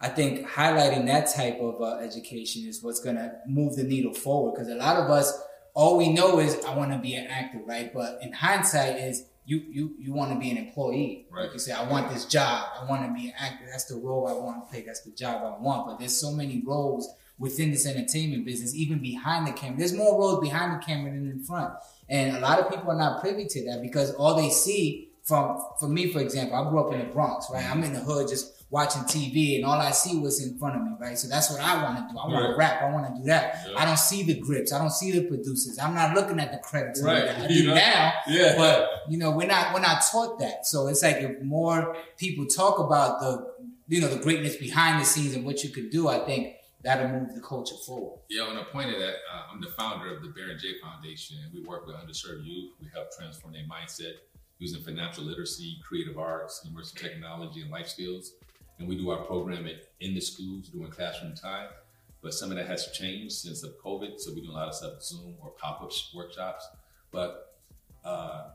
[0.00, 4.52] I think highlighting that type of uh, education is what's gonna move the needle forward.
[4.52, 5.36] Because a lot of us,
[5.74, 7.92] all we know is I want to be an actor, right?
[7.92, 11.26] But in hindsight, is you you you want to be an employee.
[11.30, 11.45] Right.
[11.45, 12.69] Like you say, I want this job.
[12.78, 13.65] I want to be an actor.
[13.71, 14.82] That's the role I want to play.
[14.82, 15.87] That's the job I want.
[15.87, 19.78] But there's so many roles within this entertainment business, even behind the camera.
[19.78, 21.73] There's more roles behind the camera than in front.
[22.11, 25.63] And a lot of people are not privy to that because all they see from,
[25.80, 27.63] for me, for example, I grew up in the Bronx, right?
[27.63, 27.73] Mm-hmm.
[27.73, 30.83] I'm in the hood just watching TV and all I see was in front of
[30.83, 31.17] me, right?
[31.19, 32.19] So that's what I want to do.
[32.19, 32.83] I want to rap.
[32.83, 33.65] I want to do that.
[33.67, 33.78] Yeah.
[33.78, 34.73] I don't see the grips.
[34.73, 35.78] I don't see the producers.
[35.78, 37.02] I'm not looking at the credits.
[37.02, 37.28] Right.
[37.28, 37.75] I do know?
[37.75, 38.54] now, Yeah.
[38.57, 40.67] but you know, we're not we're not taught that.
[40.67, 43.47] So it's like if more people talk about the
[43.89, 47.09] you know the greatness behind the scenes and what you could do, I think that'll
[47.09, 48.19] move the culture forward.
[48.28, 51.39] Yeah, on a point of that, uh, I'm the founder of the Baron J Foundation,
[51.43, 52.73] and we work with underserved youth.
[52.83, 54.13] We help transform their mindset
[54.59, 58.33] using financial literacy, creative arts, immersive technology, and life skills.
[58.78, 61.69] And we do our programming in the schools during classroom time.
[62.21, 64.75] But some of that has changed since of COVID, so we do a lot of
[64.75, 66.67] stuff Zoom or pop-up workshops.
[67.12, 67.56] But
[68.04, 68.49] uh,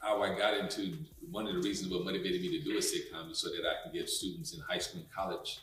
[0.00, 0.96] how I got into
[1.30, 3.82] one of the reasons what motivated me to do a sitcom is so that I
[3.82, 5.60] can give students in high school and college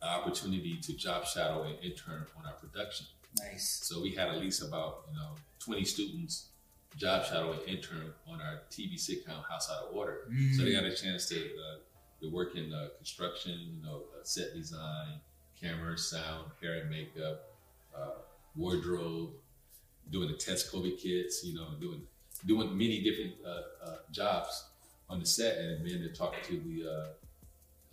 [0.00, 3.06] an opportunity to job shadow and intern on our production.
[3.38, 3.80] Nice.
[3.82, 6.48] So we had at least about you know 20 students
[6.96, 10.28] job shadow and intern on our TV sitcom House Out of Order.
[10.56, 11.76] So they got a chance to, uh,
[12.20, 15.20] to work in uh, construction, you know, uh, set design,
[15.60, 17.52] camera, sound, hair and makeup,
[17.96, 18.10] uh,
[18.56, 19.30] wardrobe,
[20.10, 22.02] doing the test COVID kits, you know, doing
[22.46, 24.68] doing many different uh, uh, jobs
[25.10, 27.06] on the set, and then to talk to the uh,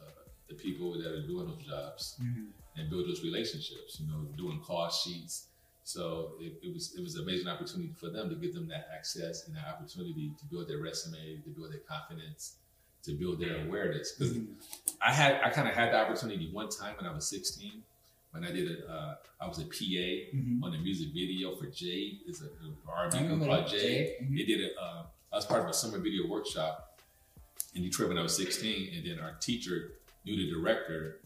[0.01, 0.05] uh,
[0.49, 2.51] the people that are doing those jobs Mhm.
[2.77, 3.99] and build those relationships.
[3.99, 5.47] You know, doing cost sheets.
[5.83, 8.87] So it, it was it was an amazing opportunity for them to give them that
[8.93, 12.57] access and that opportunity to build their resume, to build their confidence,
[13.05, 14.13] to build their awareness.
[14.13, 14.37] Because
[15.01, 17.83] I had I kind of had the opportunity one time when I was 16
[18.31, 20.63] when I did a uh, I was a PA Mhm.
[20.63, 22.19] on a music video for Jade.
[22.27, 22.49] Is a
[22.91, 23.67] R&B group called.
[23.67, 23.79] Jade.
[23.81, 24.13] Jade.
[24.29, 24.37] Mhm.
[24.37, 24.73] They did it.
[24.79, 26.99] Uh, I was part of a summer video workshop
[27.75, 29.93] in Detroit when I was 16, and then our teacher
[30.25, 31.19] knew the director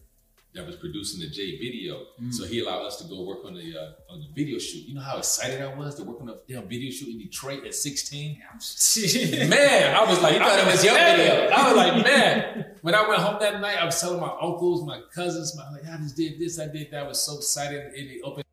[0.54, 2.32] that was producing the J video, Mm.
[2.34, 4.86] so he allowed us to go work on the uh, on the video shoot.
[4.88, 7.64] You know how excited I was to work on a damn video shoot in Detroit
[7.64, 8.38] at 16.
[9.48, 11.48] Man, I was like, You thought I it was your video.
[11.50, 12.66] I was like, man.
[12.82, 15.86] When I went home that night, I was telling my uncles, my cousins, my like,
[15.86, 17.04] I just did this, I did that.
[17.04, 17.92] I was so excited.
[17.94, 18.44] And it opened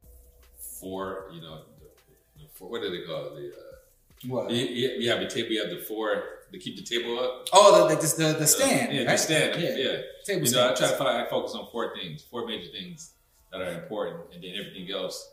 [0.60, 3.36] four, you know, the, the four, what do they call?
[3.36, 4.52] The, uh, What?
[4.52, 4.66] you
[5.00, 5.50] you have a table.
[5.52, 7.48] You have the four to keep the table up.
[7.54, 8.02] Oh, the the,
[8.34, 8.94] the, the stand.
[8.94, 9.12] yeah, right?
[9.12, 9.62] the stand.
[9.62, 9.76] Yeah.
[9.76, 10.02] Yeah.
[10.26, 13.14] Table You know, I try to find, I focus on four things, four major things
[13.52, 15.32] that are important, and then everything else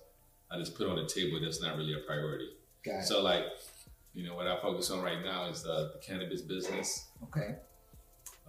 [0.50, 1.38] I just put on the table.
[1.42, 2.48] That's not really a priority.
[2.84, 3.04] Got it.
[3.04, 3.44] So like,
[4.12, 7.56] you know, what I focus on right now is uh, the cannabis business, Okay.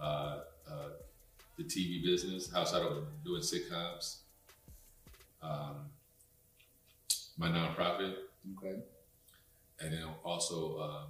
[0.00, 0.88] uh, uh,
[1.56, 4.18] the TV business, outside of doing sitcoms,
[5.42, 5.86] um,
[7.38, 8.14] my nonprofit,
[8.56, 8.76] Okay.
[9.80, 11.06] and then also um,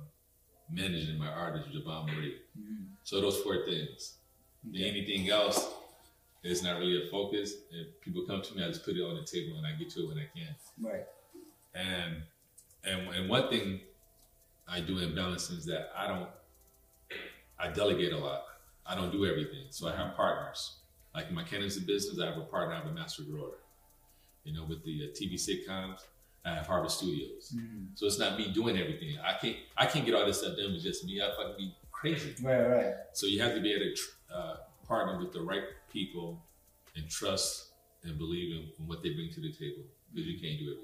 [0.70, 2.38] managing my artist, Jovan Marie.
[2.58, 2.86] Mhm.
[3.02, 4.18] So those four things.
[4.64, 5.72] Then Anything else
[6.42, 7.54] is not really a focus.
[7.70, 9.90] If people come to me, I just put it on the table and I get
[9.90, 10.54] to it when I can.
[10.80, 11.06] Right.
[11.74, 12.22] And
[12.84, 13.80] and and one thing
[14.68, 16.30] I do in balancing is that I don't
[17.58, 18.44] I delegate a lot.
[18.84, 19.66] I don't do everything.
[19.70, 20.76] So I have partners.
[21.14, 23.58] Like in my cannabis business, I have a partner, I have a master grower.
[24.44, 26.00] You know, with the uh, TV sitcoms,
[26.46, 27.52] I have Harvest Studios.
[27.56, 27.88] Mhm.
[27.98, 29.18] So it's not me doing everything.
[29.18, 31.20] I can't I can't get all this stuff done with just me.
[31.20, 32.34] I fucking be crazy.
[32.42, 32.60] Right.
[32.62, 32.94] Right.
[33.12, 34.56] So you have to be able to tr- uh,
[34.86, 36.40] partner with the right people
[36.94, 37.70] and trust
[38.04, 39.82] and believe in, in what they bring to the table
[40.14, 40.82] because you can't do everything.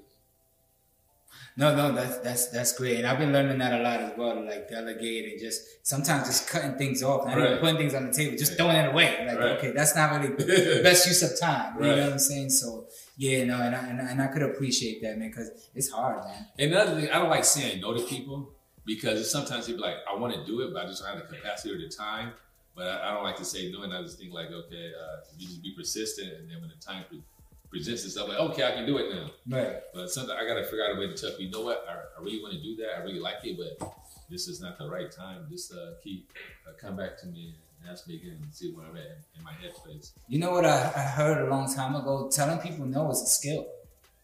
[1.57, 4.35] No, no, that's that's that's great, and I've been learning that a lot as well.
[4.35, 8.07] To like delegate and just sometimes just cutting things off, not even putting things on
[8.07, 8.57] the table, just Right.
[8.57, 9.25] throwing it away.
[9.27, 9.57] Like, Right.
[9.57, 11.75] okay, that's not really the best use of time.
[11.81, 12.49] You know what I'm saying?
[12.51, 15.89] So yeah, no, and I, and I, and I could appreciate that, man, because it's
[15.89, 16.47] hard, man.
[16.57, 18.51] And another thing, I don't like saying no to people
[18.85, 21.35] because sometimes people like, I want to do it, but I just don't have the
[21.35, 22.33] capacity or the time.
[22.75, 25.17] But I, I don't like to say no, and I just think like, okay, uh,
[25.37, 27.21] you just be persistent, and then when the time pre-
[27.69, 29.57] presents itself, like, okay, I can do it now.
[29.57, 29.77] Right.
[29.93, 32.19] But sometimes I got to figure out a way to tell you know what, I,
[32.19, 33.93] I really want to do that, I really like it, but
[34.29, 35.45] this is not the right time.
[35.49, 36.31] Just uh, keep
[36.67, 39.43] uh, come back to me and ask me again and see where I'm at in,
[39.43, 40.11] my headspace.
[40.27, 42.29] You know what I, I heard a long time ago?
[42.33, 43.67] Telling people no is a skill.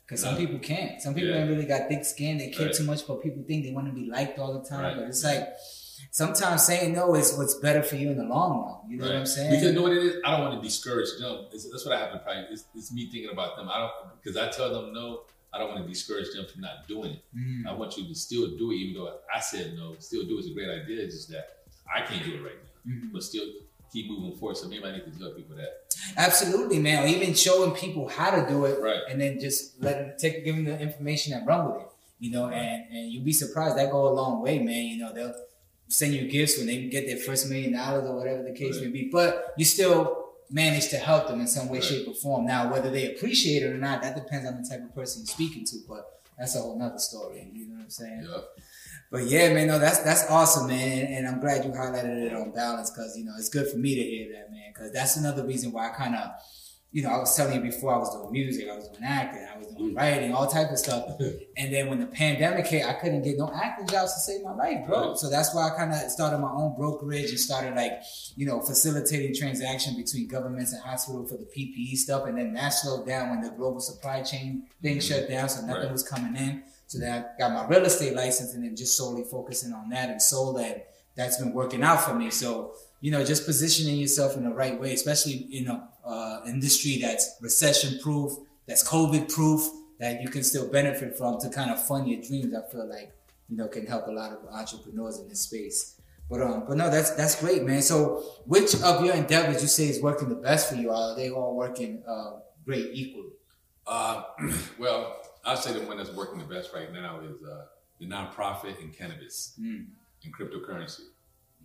[0.05, 0.99] Because some people can't.
[1.01, 1.41] Some people Yeah.
[1.41, 2.37] ain't really got thick skin.
[2.39, 2.75] They care Right.
[2.75, 4.81] too much, but people think they want to be liked all the time.
[4.83, 4.95] Right.
[4.95, 5.49] But it's like
[6.11, 8.89] sometimes saying no is what's better for you in the long run.
[8.91, 9.51] You know what I'm saying?
[9.51, 10.15] Because you know what it is?
[10.25, 11.45] I don't want to discourage them.
[11.51, 12.43] It's, that's what I have to probably.
[12.51, 13.69] It's, it's me thinking about them.
[13.69, 13.91] I don't
[14.23, 15.21] because I tell them no.
[15.51, 17.23] I don't want to discourage them from not doing it.
[17.35, 17.65] Mm.
[17.67, 19.95] I want you to still do it, even though I said no.
[19.97, 20.39] Still do it.
[20.41, 21.01] It's a great idea.
[21.03, 21.57] It's just that
[21.91, 23.11] I can't do it right now, Mhm.
[23.13, 23.45] but still
[23.93, 24.55] keep moving forward.
[24.57, 25.69] So maybe I need to tell people that.
[26.17, 27.03] Absolutely, man.
[27.03, 29.01] Or even showing people how to do it, Right.
[29.09, 31.87] and then just let them take, give them the information and run with it.
[32.19, 34.85] You know, and and you'll be surprised that go a long way, man.
[34.85, 35.33] You know, they'll
[35.87, 38.85] send you gifts when they get their first million dollars or whatever the case Right.
[38.85, 39.09] may be.
[39.11, 41.83] But you still manage to help them in some way, Right.
[41.87, 42.45] shape, or form.
[42.45, 45.27] Now, whether they appreciate it or not, that depends on the type of person you're
[45.33, 45.77] speaking to.
[45.87, 46.05] But
[46.39, 47.51] that's a whole nother story.
[47.53, 48.27] You know what I'm saying?
[48.29, 48.41] Yeah.
[49.11, 52.33] But yeah, man, no, that's that's awesome, man, and, and I'm glad you highlighted it
[52.33, 55.17] on balance because you know it's good for me to hear that, man, because that's
[55.17, 56.29] another reason why I kind of,
[56.91, 59.47] you know, I was telling you before I was doing music, I was doing acting,
[59.53, 59.97] I was doing mm-hmm.
[59.97, 61.05] writing, all type of stuff,
[61.57, 64.53] and then when the pandemic hit, I couldn't get no acting jobs to save my
[64.53, 65.09] life, bro.
[65.09, 65.17] Right.
[65.17, 68.01] So that's why I kind of started my own brokerage and started like,
[68.35, 72.69] you know, facilitating transaction between governments and hospitals for the PPE stuff, and then that
[72.69, 74.99] slowed down when the global supply chain thing mm-hmm.
[74.99, 75.91] shut down, so nothing Right.
[75.91, 76.63] was coming in.
[76.87, 80.09] So then I got my real estate license and then just solely focusing on that
[80.09, 80.87] and sold that.
[81.15, 82.31] That's been working out for me.
[82.31, 86.93] So, you know, just positioning yourself in the right way, especially you a uh, industry
[87.01, 88.31] that's recession proof,
[88.67, 89.61] that's COVID proof,
[89.99, 92.53] that you can still benefit from to kind of fund your dreams.
[92.53, 93.11] I feel like,
[93.49, 95.79] you know, can help a lot of entrepreneurs in this space.
[96.29, 97.81] But um, but no, that's that's great, man.
[97.81, 100.91] So, which of your endeavors you say is working the best for you?
[100.91, 102.33] Are they all working uh,
[102.65, 103.33] great equally?
[103.87, 104.23] Uh,
[104.77, 107.65] well, I'll say the one that's working the best right now is uh,
[107.99, 109.87] the nonprofit in cannabis Mm.
[110.23, 111.05] and cryptocurrency.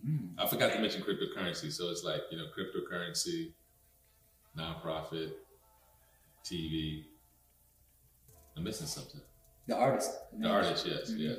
[0.07, 0.29] Mm.
[0.39, 1.71] I forgot to mention cryptocurrency.
[1.71, 3.51] So it's like, you know, cryptocurrency,
[4.57, 5.31] nonprofit,
[6.43, 7.05] TV.
[8.57, 9.21] I'm missing something.
[9.67, 10.11] The artist.
[10.39, 11.19] The artist, yes, Mhm.
[11.19, 11.37] yes.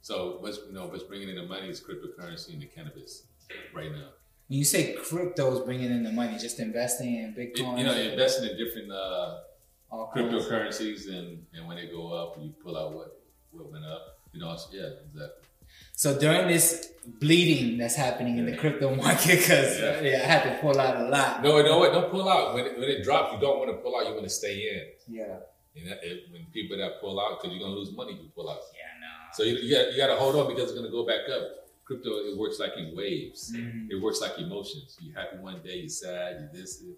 [0.00, 3.26] So what's you know what's bringing in the money is cryptocurrency and the cannabis
[3.74, 4.10] right now.
[4.48, 7.84] When you say crypto is bringing in the money, just investing in It- Bitcoin, you
[7.84, 9.40] know, investing in different uh,
[9.90, 13.20] cryptocurrencies and, and when they go up, you pull out what
[13.52, 14.18] what went up.
[14.32, 15.43] You know, yeah, exactly.
[15.96, 20.00] So during this bleeding that's happening in the crypto market, because Yeah.
[20.00, 20.16] yeah.
[20.24, 21.42] I had to pull out a lot.
[21.42, 21.84] No, no?
[21.92, 23.32] Don't pull out when it, when it drops.
[23.34, 24.06] You don't want to pull out.
[24.06, 24.56] You want to stay
[25.08, 25.14] in.
[25.14, 25.36] Yeah.
[25.76, 28.30] And that, it, when people that pull out, because you're gonna lose money if you
[28.34, 28.58] pull out.
[28.74, 29.12] Yeah, no.
[29.34, 31.42] So you, you got you got to hold on because it's gonna go back up.
[31.84, 33.52] Crypto it works like in waves.
[33.54, 33.88] Mhm.
[33.90, 34.96] It works like emotions.
[35.00, 36.80] You happy one day, you sad, you this.
[36.80, 36.96] It,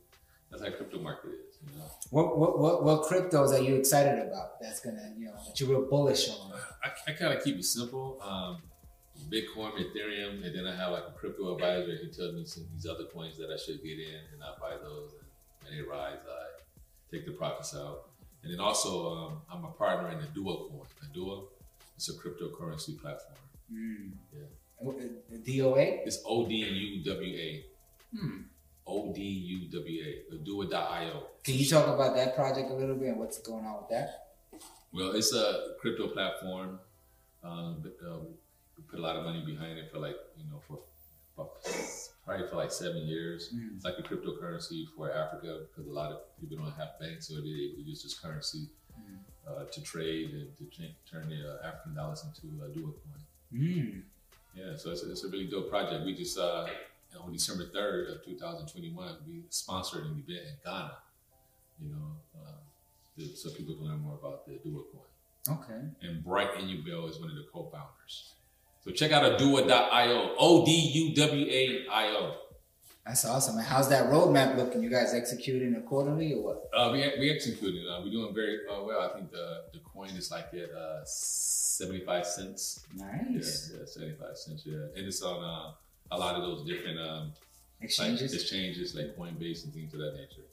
[0.51, 1.59] that's how crypto market is.
[1.63, 4.61] You know, What, what what what cryptos are you excited about?
[4.61, 6.53] That's gonna you know that you're real bullish on.
[6.85, 8.21] I, I kind of keep it simple.
[8.23, 8.59] Um,
[9.31, 12.73] Bitcoin, Ethereum, and then I have like a crypto advisor who tells me some of
[12.73, 15.13] these other coins that I should get in, and I buy those.
[15.15, 15.25] And
[15.65, 16.61] when they rise, I
[17.11, 18.11] take the profits out.
[18.45, 20.87] And then also, um, I'm a partner in the Duo coin.
[21.01, 21.49] The Duo,
[21.97, 23.39] it's a cryptocurrency platform.
[23.73, 24.13] Mm.
[24.33, 24.89] Yeah.
[24.89, 24.93] Uh,
[25.45, 26.07] DOA.
[26.07, 27.65] It's O D U W A.
[28.17, 28.37] Hmm.
[28.87, 30.31] O D U W A.
[30.33, 31.22] The Duo.io.
[31.44, 34.09] Can you talk about that project a little bit and what's going on with that?
[34.92, 36.79] Well, it's a crypto platform
[37.42, 38.18] Um, but, uh,
[38.77, 40.79] we put a lot of money behind it for like you know for,
[42.25, 43.53] probably for like seven years.
[43.55, 43.77] Mm.
[43.77, 47.35] It's like a cryptocurrency for Africa because a lot of people don't have banks, so
[47.35, 49.18] they're able to use this currency Mm.
[49.46, 50.64] uh, to trade and to
[51.11, 53.22] turn the uh, African dollars into a dual coin.
[53.53, 54.03] Mm.
[54.55, 56.03] Yeah, so it's a, it's a really dope project.
[56.07, 56.66] We just uh,
[57.22, 60.92] on December third of 2021, we sponsored an event in Ghana.
[61.83, 65.59] You know, uh, to- so people can learn more about the dual coin.
[65.59, 65.81] Okay.
[66.02, 68.35] And Bright Inubel is one of the co-founders.
[68.85, 72.37] So check out oduwa.io, O D U W A I O.
[73.05, 73.57] That's awesome.
[73.59, 74.83] And how's that roadmap looking?
[74.83, 76.68] You guys executing accordingly or what?
[76.74, 77.87] Uh, we we executed.
[77.88, 79.00] Uh, we're doing very uh, well.
[79.09, 82.85] I think the the coin is like at uh, 75 cents.
[82.96, 83.70] Yeah, Nice.
[83.72, 84.62] yeah, 75 cents.
[84.66, 85.72] Yeah, and it's on uh,
[86.11, 87.33] a lot of those different um,
[87.81, 88.33] like Exchanges.
[88.35, 90.47] exchanges like Coinbase and things of that nature.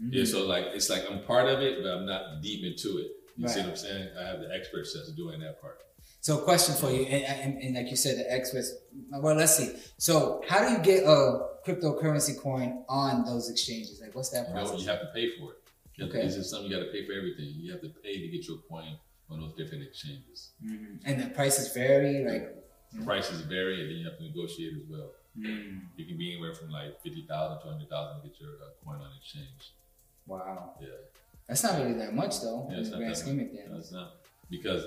[0.00, 0.10] Mhm.
[0.12, 3.12] Yeah, so like it's like I'm part of it, but I'm not deep into it.
[3.36, 4.08] You see what I'm saying?
[4.18, 5.82] I have the experts that's doing that part.
[6.20, 8.72] So, question for you, and, and, and like you said, the experts.
[9.10, 9.72] Well, let's see.
[9.98, 14.00] So, how do you get a cryptocurrency coin on those exchanges?
[14.00, 15.58] Like, what's that You know, you have to pay for it.
[15.94, 16.26] You have to- Okay.
[16.26, 17.52] This is something you got to pay for everything.
[17.56, 18.98] You have to pay to get your coin
[19.30, 20.50] on those different exchanges.
[20.64, 21.00] Mhm.
[21.04, 22.24] And the prices vary.
[22.24, 22.65] Like,
[23.04, 25.10] prices vary, and then you have to negotiate as well.
[25.38, 28.52] mm, You can be anywhere from like fifty thousand to hundred thousand to get your
[28.62, 29.72] uh, coin on exchange.
[30.26, 30.88] wow, Yeah,
[31.48, 32.66] that's not really that much though.
[32.70, 34.12] Yeah, in it's the not grand scheme of no, it's not
[34.50, 34.82] because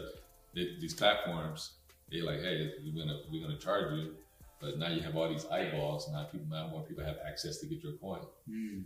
[0.56, 1.72] they, these platforms
[2.12, 4.16] they like, hey, we're gonna we're gonna charge you,
[4.60, 6.10] but now you have all these eyeballs.
[6.12, 8.22] Now people, now more people have access to get your coin.
[8.50, 8.84] Mm,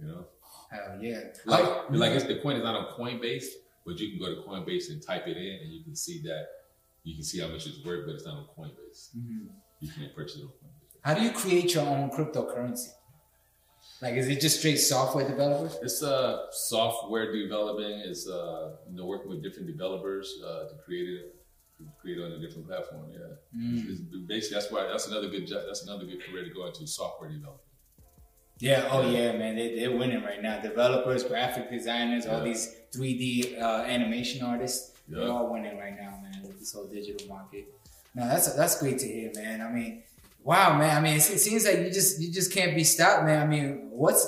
[0.00, 0.24] You know,
[0.70, 1.20] hell yeah.
[1.44, 3.48] like How- like it's, the coin is not on Coinbase,
[3.84, 6.46] but you can go to Coinbase and type it in, and you can see that
[7.04, 9.14] you can see how much it's worth, but it's not on Coinbase.
[9.16, 9.46] Mhm.
[9.80, 10.98] You can't purchase it on Coinbase.
[11.02, 12.88] How do you create your own cryptocurrency?
[14.00, 15.76] Like, is it just straight software developers?
[15.82, 18.00] It's uh, software developing.
[18.00, 21.34] It's uh, you know working with different developers uh, to create it,
[21.78, 23.10] to create on a different platform.
[23.12, 23.20] Yeah,
[23.56, 23.78] Mm.
[23.84, 25.62] It's- it's basically that's why that's another good job.
[25.66, 27.60] That's another good career to go into software development.
[28.60, 30.60] Yeah, oh yeah, man, they, they're winning right now.
[30.60, 36.13] Developers, graphic designers, all these 3D uh, animation artists, they're all winning right now,
[36.64, 37.72] this whole digital market.
[38.14, 39.60] No, that's that's great to hear, man.
[39.60, 40.02] I mean,
[40.42, 40.96] wow, man.
[40.96, 43.42] I mean, it, seems like you just you just can't be stopped, man.
[43.42, 44.26] I mean, what's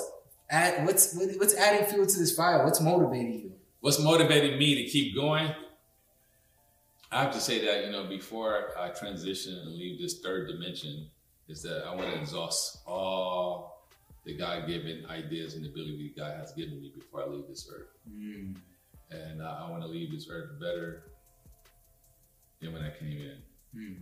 [0.49, 2.63] add, what's what's adding fuel to this fire?
[2.63, 3.51] What's motivating you?
[3.79, 5.51] What's motivating me to keep going?
[7.11, 11.07] I have to say that you know before I transition and leave this third dimension,
[11.47, 13.87] is that I want to exhaust all
[14.25, 17.87] the God-given ideas and ability God has given me before I leave this earth.
[18.11, 18.57] Mm.
[19.09, 21.03] and I, I want to leave this earth better
[22.61, 23.37] than when I came in.
[23.75, 23.97] Mm.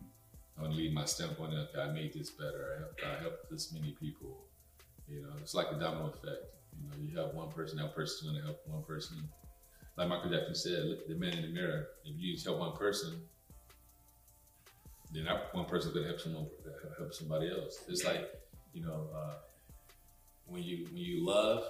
[0.57, 1.69] I want to leave my stamp on it.
[1.69, 2.75] Okay, I made this better.
[2.75, 4.45] I helped, I helped this many people.
[5.07, 6.43] You know, it's like a domino effect.
[6.81, 9.17] You know, you help one person, that person's going to help one person.
[9.97, 11.87] Like Michael Jackson said, look at the man in the mirror.
[12.05, 13.21] If you just help one person,
[15.13, 16.47] then that one person's going to help someone
[16.97, 17.83] help somebody else.
[17.87, 18.29] It's like,
[18.73, 19.35] you know, uh,
[20.47, 21.63] when you when you love,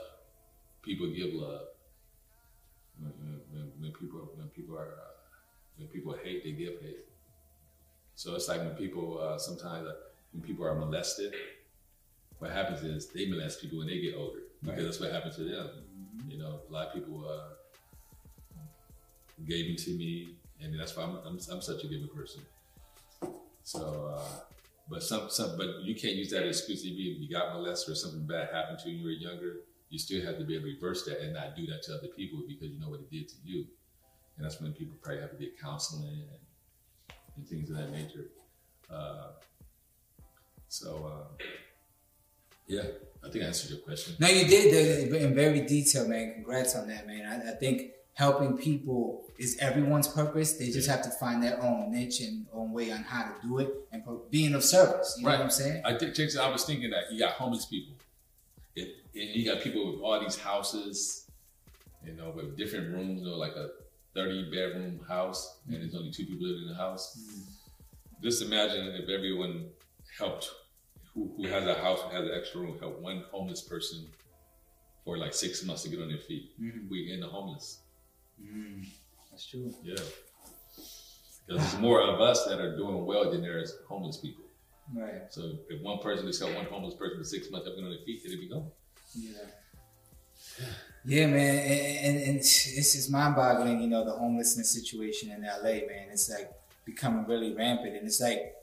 [0.81, 1.67] people give love
[2.99, 3.11] when,
[3.51, 5.14] when, when people when people are uh,
[5.77, 7.05] when people hate, they give hate.
[8.15, 9.93] So it's like when people uh, sometimes uh,
[10.31, 11.33] when people are molested,
[12.39, 14.83] what happens is they molest people when they get older because Right.
[14.85, 15.69] that's what happens to them.
[16.27, 17.53] You know, a lot of people uh,
[19.45, 22.41] gave them to me, and that's why I'm, I'm, I'm such a giving person.
[23.63, 24.29] So, uh,
[24.89, 27.93] but some some but you can't use that as excuse if you you got molested
[27.93, 29.55] or something bad happened to you when you were younger.
[29.89, 32.07] You still have to be able to reverse that and not do that to other
[32.15, 33.65] people because you know what it did to you.
[34.37, 38.25] And that's when people probably have to get counseling and, and things of that nature.
[38.91, 39.27] Uh,
[40.67, 41.43] so, uh,
[42.67, 42.81] yeah,
[43.23, 44.15] I think I answered your question.
[44.19, 46.33] No, you did in very detail, man.
[46.33, 47.25] Congrats on that, man.
[47.25, 50.53] I, I think helping people is everyone's purpose.
[50.53, 53.59] They just have to find their own niche and own way on how to do
[53.59, 55.15] it and being of service.
[55.17, 55.39] You know Right.
[55.39, 55.81] what I'm saying?
[55.85, 57.95] I think, Jason, I was thinking that you got homeless people.
[58.75, 61.29] It, and you got people with all these houses,
[62.05, 63.69] you know, with different rooms, know, like a
[64.15, 67.19] 30 bedroom house, and there's only two people living in the house.
[68.23, 69.67] Just imagine if everyone
[70.17, 70.49] helped,
[71.13, 74.07] who, who has a house, who has an extra room, help one homeless person
[75.03, 76.51] for like six months to get on their feet.
[76.59, 76.89] Mhm.
[76.89, 77.79] We end the homeless.
[78.41, 78.85] Mm,
[79.29, 79.71] that's true.
[79.83, 79.95] Yeah.
[79.95, 84.45] Because there's more of us that are doing well than there is homeless people.
[84.95, 85.21] Right.
[85.29, 87.99] So if one person just helped one homeless person for six months, helping on their
[88.05, 88.71] feet, it'd be gone.
[89.13, 89.31] Yeah.
[91.07, 95.85] Yeah, man, and, and, and it's just mind-boggling, you know, the homelessness situation in LA,
[95.85, 96.09] man.
[96.11, 96.51] It's like
[96.83, 98.55] becoming really rampant, and it's like,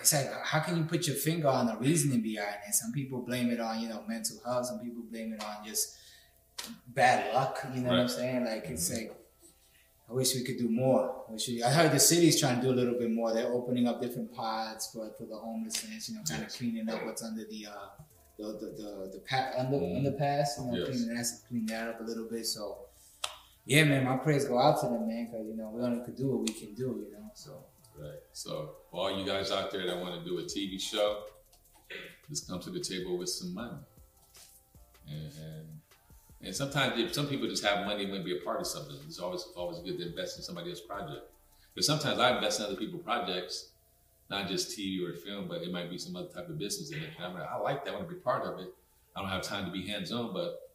[0.00, 2.74] it's like, how can you put your finger on the reasoning behind it?
[2.74, 4.66] Some people blame it on, you know, mental health.
[4.66, 5.96] Some people blame it on just
[6.86, 7.66] bad luck.
[7.74, 8.44] You know what I'm saying?
[8.44, 9.12] Like, it's like,
[10.08, 11.24] I wish we could do more.
[11.28, 13.32] I, wish we, I heard the city's trying to do a little bit more.
[13.32, 17.04] They're opening up different pods for, for the homelessness, you know, kind of cleaning up
[17.04, 18.02] what's under the uh,
[18.38, 19.98] the the the, the pa- under Mhm.
[19.98, 20.88] underpass, you know, Yes.
[20.88, 22.46] cleaning that clean that up a little bit.
[22.46, 22.86] So
[23.64, 26.16] yeah, man, my prayers go out to them, man, because you know we only could
[26.16, 27.30] do what we can do, you know.
[27.34, 27.64] So
[27.96, 28.20] Right.
[28.32, 31.24] So for all you guys out there that want to do a TV show,
[32.28, 33.78] just come to the table with some money.
[35.08, 35.66] And and,
[36.40, 38.66] and sometimes if some people just have money and want to be a part of
[38.66, 38.96] something.
[39.06, 41.30] It's always always good to invest in somebody else's project.
[41.74, 43.71] But sometimes I invest in other people's projects,
[44.32, 46.98] not just TV or film, but it might be some other type of business in
[46.98, 47.10] it.
[47.16, 47.90] And I'm like, I like that.
[47.92, 48.72] I want to be part of it.
[49.14, 50.70] I don't have time to be hands on, but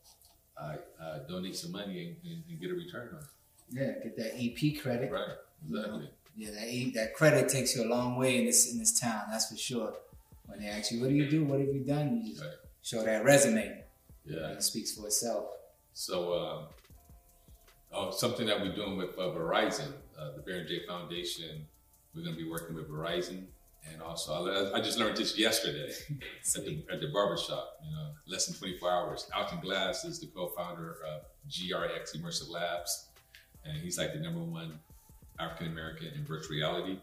[0.57, 3.27] I uh, donate some money and, and, and get a return on it.
[3.71, 5.11] yeah, get that EP credit.
[5.11, 5.35] Right.
[5.69, 6.09] Exactly.
[6.37, 9.23] Yeah, that E- that credit takes you a long way in this in this town.
[9.31, 9.93] That's for sure.
[10.45, 11.43] When they ask you, "What do you do?
[11.45, 12.53] What have you done?" You just Right.
[12.83, 13.83] show that resume.
[14.25, 14.43] Yeah.
[14.49, 15.45] And it speaks for itself.
[15.93, 16.67] So, um,
[17.91, 21.65] oh, something that we're doing with uh, Verizon, uh, the Baron J Foundation,
[22.15, 23.45] we're going to be working with Verizon.
[23.91, 25.91] And also, I, I just learned this yesterday
[26.55, 29.29] at the, at the barbershop, you know, less than 24 hours.
[29.35, 33.07] Alton Glass is the co-founder of GRX Immersive Labs.
[33.65, 34.79] And he's like the number one
[35.39, 36.97] African American in virtual reality.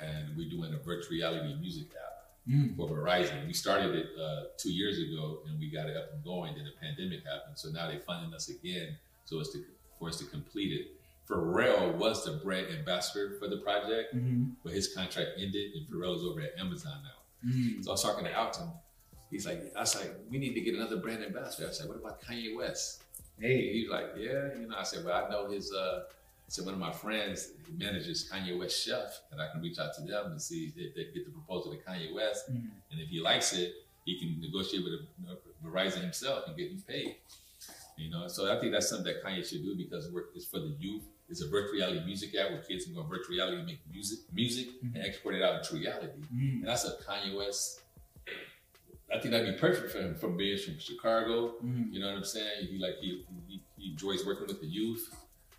[0.00, 2.14] And we're doing a virtual reality music app
[2.46, 2.76] Mm.
[2.76, 3.46] for Verizon.
[3.46, 6.54] We started it uh, two years ago, and we got it up and going.
[6.54, 9.64] Then the pandemic happened, so now they're funding us again, so it's to
[9.98, 10.88] for us to complete it.
[11.28, 14.50] Pharrell was the brand ambassador for the project, Mm-hmm.
[14.62, 17.50] but his contract ended, and Pharrell's over at Amazon now.
[17.50, 17.82] Mm.
[17.84, 18.70] So I was talking to Alton.
[19.30, 21.68] He's like, I was like, we need to get another brand ambassador.
[21.68, 23.02] I said, what about Kanye West?
[23.40, 24.76] Hey, he's like, yeah, you know.
[24.78, 25.72] I said, well, I know his.
[25.72, 26.02] Uh,
[26.46, 29.94] I said one of my friends manages Kanye West Chef, and I can reach out
[29.94, 32.52] to them and see if they get the proposal to Kanye West.
[32.52, 32.68] Mhm.
[32.92, 33.72] And if he likes it,
[34.04, 34.92] he can negotiate with
[35.28, 35.34] uh,
[35.66, 37.16] Verizon himself and get him paid.
[37.96, 40.74] You know, so I think that's something that Kanye should do because it's for the
[40.78, 41.02] youth.
[41.28, 44.18] It's a virtual reality music app where kids can go virtual reality and make music,
[44.32, 46.20] music and export it out into reality.
[46.34, 46.60] Mm.
[46.60, 47.80] And that's a Kanye West.
[49.12, 51.54] I think that'd be perfect for him from being from Chicago.
[51.64, 51.92] Mm.
[51.92, 52.68] You know what I'm saying?
[52.68, 55.14] He like he, he he enjoys working with the youth.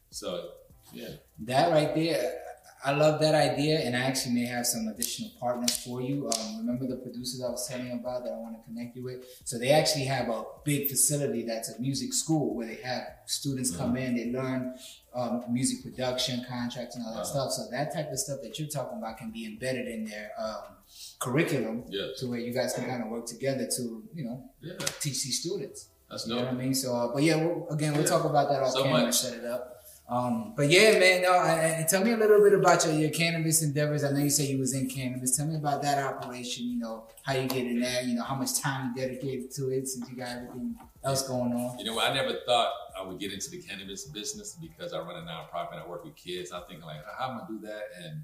[0.10, 0.50] So
[0.94, 2.34] yeah, that right there,
[2.84, 6.30] I love that idea, and I actually may have some additional partners for you.
[6.30, 9.04] Um, remember the producers I was telling you about that I want to connect you
[9.04, 9.26] with?
[9.44, 13.76] So they actually have a big facility that's a music school where they have students
[13.76, 14.76] come in, they learn
[15.16, 17.50] um, music production, contracts, and all that Wow.
[17.50, 17.52] stuff.
[17.54, 20.76] So that type of stuff that you're talking about can be embedded in their um,
[21.20, 24.74] curriculum yes, to where you guys can kind of work together to, you know, yeah,
[25.00, 25.88] teach these students.
[26.10, 26.46] that's You know no.
[26.48, 26.76] what I mean?
[26.76, 28.10] So, uh, but yeah, we'll, again, we'll Yeah.
[28.10, 29.16] talk about that off So camera and much.
[29.18, 29.75] set it up.
[30.08, 33.10] Um, but yeah, man, no, and, and tell me a little bit about your, your
[33.10, 34.04] cannabis endeavors.
[34.04, 35.36] I know you say you was in cannabis.
[35.36, 36.66] Tell me about that operation.
[36.66, 38.04] You know how you get in there.
[38.04, 41.54] You know how much time you dedicated to it since you got everything else going
[41.54, 41.80] on.
[41.80, 45.16] You know, I never thought I would get into the cannabis business because I run
[45.16, 45.84] a nonprofit.
[45.84, 46.52] I work with kids.
[46.52, 47.84] I'm thinking like, how am I gonna do that?
[48.04, 48.24] And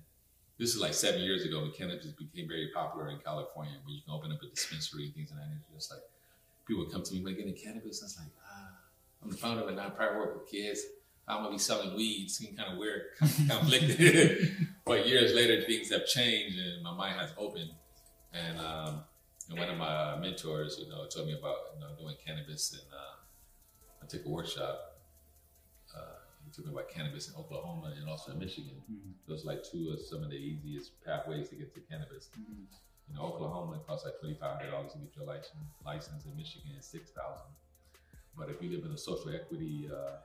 [0.59, 4.01] this is like seven years ago when cannabis became very popular in California, where you
[4.05, 6.01] can open up a dispensary and things like that And It's like
[6.67, 8.03] people come to me when they get in cannabis.
[8.03, 8.69] I was like, ah,
[9.23, 10.81] I'm the founder of a nonprofit, work with kids.
[11.31, 12.29] I'm gonna be selling weed.
[12.29, 14.67] Seemed kind of weird, conflicted.
[14.85, 17.71] but years later, things have changed and my mind has opened.
[18.33, 19.03] And um,
[19.49, 22.87] and one of my mentors, you know, told me about you know doing cannabis, and
[22.93, 24.99] uh, I took a workshop.
[25.95, 28.81] Uh, he told me about cannabis in Oklahoma and also in Michigan.
[28.91, 29.13] Mhm.
[29.27, 32.29] Those are like two of some of the easiest pathways to get to cannabis.
[32.37, 32.65] Mhm.
[33.09, 35.55] You know, Oklahoma it costs like twenty five hundred dollars to get your license.
[35.85, 37.51] License in Michigan is six thousand.
[38.37, 40.15] But if you live in a social equity uh,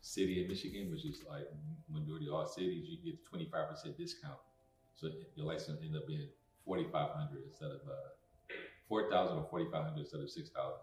[0.00, 1.46] city in Michigan, which is like
[1.90, 4.38] majority of all cities, you get twenty five percent discount.
[4.94, 6.28] So your license end up being
[6.64, 8.54] forty five hundred instead of uh,
[8.88, 10.80] four thousand or forty five hundred instead of six thousand.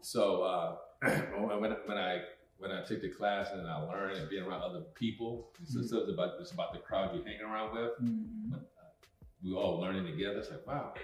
[0.00, 0.76] So uh,
[1.48, 2.22] when when I
[2.58, 5.92] when I took the class and I learned and being around other people, it's, it's
[5.92, 8.60] about it's about the crowd you're hanging around with Mhm.
[9.42, 10.38] we all learning together.
[10.38, 10.94] It's like, wow,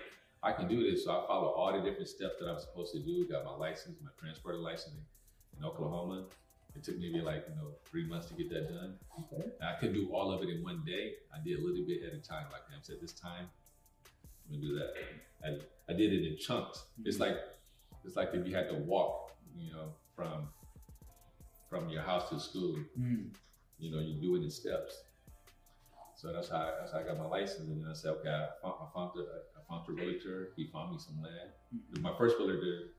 [0.43, 1.05] I can do this.
[1.05, 3.27] So I follow all the different steps that I'm supposed to do.
[3.29, 4.95] Got my license, my transporter license
[5.59, 6.25] in Oklahoma.
[6.77, 8.95] It took maybe like, you know, three months to get that done.
[9.19, 9.49] Okay.
[9.63, 11.15] I couldn't do all of it in one day.
[11.35, 12.47] I did a little bit at a time.
[12.53, 13.47] Like I said, this time,
[14.49, 14.95] I'm gonna do that.
[15.45, 16.85] I, I did it in chunks.
[17.05, 17.37] It's like
[18.05, 20.49] it's like if you had to walk, you know, from
[21.69, 23.35] from your house to school Mhm.
[23.79, 25.03] you know, you do it in steps.
[26.17, 28.49] So that's how that's how I got my license, and then I said, okay, I
[28.63, 29.23] found, I found a,
[29.59, 30.51] I found a realtor.
[30.57, 31.51] He found me some land.
[32.01, 32.91] My first realtor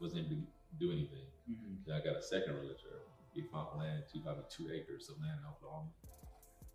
[0.00, 1.26] wasn't able to do anything.
[1.48, 1.84] Mhm.
[1.86, 3.02] Then I got a second realtor.
[3.34, 5.90] He found land, two probably two acres of land in Oklahoma.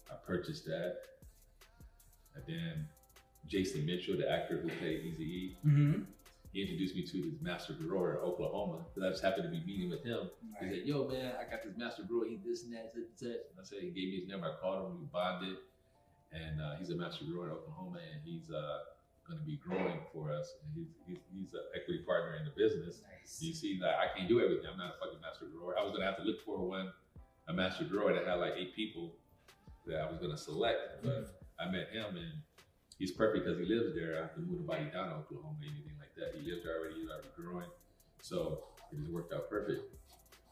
[0.10, 1.02] I purchased that,
[2.36, 2.90] and then
[3.46, 6.06] Jason Mitchell, the actor who played Easy E, Mhm.
[6.52, 9.64] he introduced me to his master grower in Oklahoma because I just happened to be
[9.66, 10.30] meeting with him.
[10.60, 12.26] He said, "Yo, man, I got this master grower.
[12.26, 14.48] He this and that, and such." I said, he gave me his number.
[14.48, 15.00] I called him.
[15.02, 15.58] We bonded,
[16.32, 18.80] and uh, he's a master grower in Oklahoma, and he's uh,
[19.28, 20.56] going to be growing for us.
[20.64, 23.02] And he's he's, he's an equity partner in the business.
[23.04, 23.42] Nice.
[23.42, 24.66] You see, that I can't do everything.
[24.72, 25.78] I'm not a fucking master grower.
[25.78, 26.92] I was going to have to look for one,
[27.48, 29.16] a master grower that had like eight people
[29.86, 32.42] that I was going to select, but I met him and.
[33.00, 34.18] He's perfect because he lives there.
[34.18, 36.34] I have to move to Oklahoma, anything like that.
[36.36, 36.96] He lives there already.
[37.00, 37.70] He's already growing,
[38.22, 39.84] so it just worked out perfect.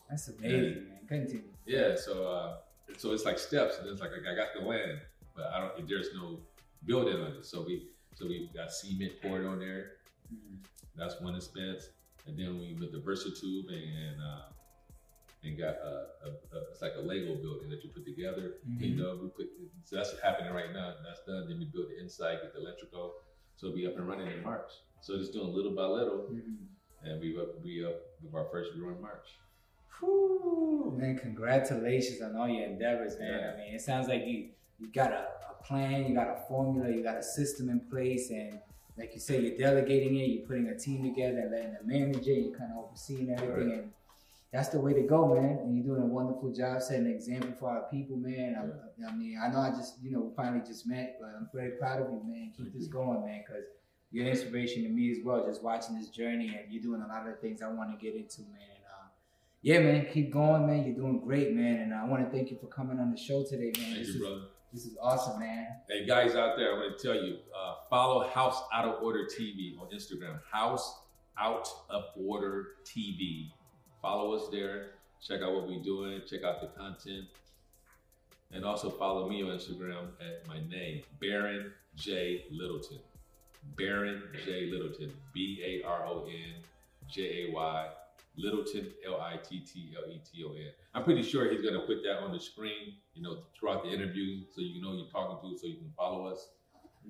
[0.07, 0.99] That's amazing, man.
[1.07, 1.41] Continue.
[1.65, 2.57] Yeah, so uh,
[2.97, 4.99] so it's like steps, and it's like I got the land,
[5.35, 5.89] but I don't.
[5.89, 6.39] There's no
[6.85, 7.45] building on it.
[7.45, 9.97] So we so we got cement poured on there.
[10.33, 10.57] Mhm.
[10.95, 11.89] That's one expense,
[12.25, 14.41] and then we with the VersaTube and and, uh,
[15.43, 18.55] and got a, a, a it's like a Lego building that you put together.
[18.79, 18.97] You Mhm.
[18.97, 19.47] know, we put
[19.83, 20.95] so that's happening right now.
[20.97, 21.47] And that's done.
[21.47, 23.13] Then we build the inside, get the electrical,
[23.55, 24.71] so it'll be up and running in March.
[25.01, 26.65] So just doing little by little, Mhm.
[27.03, 29.27] and we up we up with our first grow in March.
[29.99, 33.39] Whew, man, congratulations on all your endeavors, man.
[33.39, 33.51] Yeah.
[33.53, 35.27] I mean, it sounds like you you got a
[35.65, 38.59] plan, you got a formula, you got a system in place, and
[38.97, 42.27] like you say, you're delegating it, you're putting a team together, and letting them manage
[42.27, 43.79] it, you're kind of overseeing everything, Right.
[43.79, 43.91] and
[44.51, 45.57] that's the way to go, man.
[45.59, 48.55] And you're doing a wonderful job setting an example for our people, man.
[48.55, 51.71] I, I mean, I know I just, you know, finally just met, but I'm very
[51.71, 52.53] proud of you, man.
[52.55, 53.65] Keep this going, man, because
[54.11, 57.07] you're an inspiration to me as well, just watching this journey, and you're doing a
[57.07, 58.61] lot of the things I want to get into, man.
[58.75, 59.07] And, uh,
[59.61, 60.85] yeah, man, keep going, man.
[60.85, 61.81] You're doing great, man.
[61.81, 63.93] And I want to thank you for coming on the show today, man.
[63.93, 64.41] Thank this, you, is, brother.
[64.75, 65.67] This is awesome, man.
[65.87, 69.25] Hey guys out there, I'm going to tell you, uh, follow House Out of Order
[69.25, 70.37] TV on Instagram.
[70.51, 70.99] House
[71.39, 73.51] Out of Order TV.
[74.01, 74.87] Follow us there.
[75.25, 76.21] Check out what we're doing.
[76.29, 77.27] Check out the content.
[78.51, 82.43] And also follow me on Instagram at my name, Baron J.
[82.51, 82.99] Littleton.
[83.77, 84.69] Baron J.
[84.69, 85.13] Littleton.
[85.33, 86.61] B A R O N
[87.09, 87.87] J A Y.
[88.37, 90.69] Littleton, L I T T L E T O N.
[90.93, 94.41] I'm pretty sure he's gonna put that on the screen, you know, throughout the interview,
[94.53, 96.49] so you know who you're talking to, so you can follow us.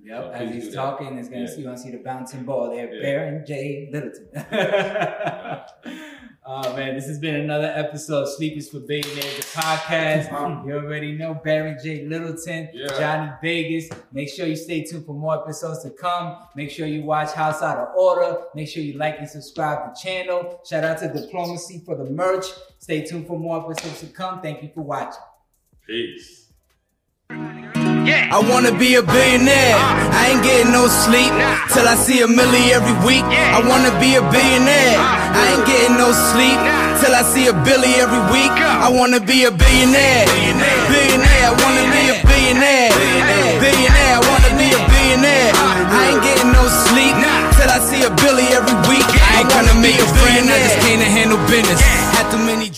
[0.03, 0.23] Yep.
[0.23, 1.47] So As he's talking, it's gonna Yeah.
[1.47, 2.93] see you want to see the bouncing ball there.
[2.93, 3.01] Yeah.
[3.01, 3.89] Baron J.
[3.91, 4.28] Littleton.
[6.48, 10.66] oh man, this has been another episode of Sleepers for Billionaires, the podcast.
[10.66, 12.06] You already know Baron J.
[12.06, 12.88] Littleton, Yeah.
[13.00, 13.89] Johnny Vegas.
[14.12, 16.38] Make sure you stay tuned for more episodes to come.
[16.56, 18.41] Make sure you watch House Out of Order.
[18.54, 20.62] Make sure you like and subscribe to the channel.
[20.68, 22.46] Shout out to Diplomacy for the merch.
[22.80, 24.41] Stay tuned for more episodes to come.
[24.41, 25.22] Thank you for watching.
[25.88, 26.45] Peace.
[28.06, 29.74] I wanna be a billionaire.
[30.14, 31.34] I ain't getting no sleep
[31.74, 33.26] till I see a milli every week.
[33.26, 34.97] I wanna be a billionaire.
[35.01, 36.60] I ain't getting no sleep
[37.01, 38.53] till I see a billy every week.
[38.53, 40.26] I wanna be a billionaire.
[40.93, 41.45] Billionaire.
[41.49, 42.93] I wanna be a billionaire.
[43.58, 44.14] Billionaire.
[44.18, 45.51] I wanna be a billionaire.
[45.89, 47.16] I ain't getting no sleep
[47.58, 49.08] till I see a billy every week.
[49.34, 50.45] I ain't gonna make a friend.
[50.45, 51.82] I just can't handle business.
[52.14, 52.70] Had too many.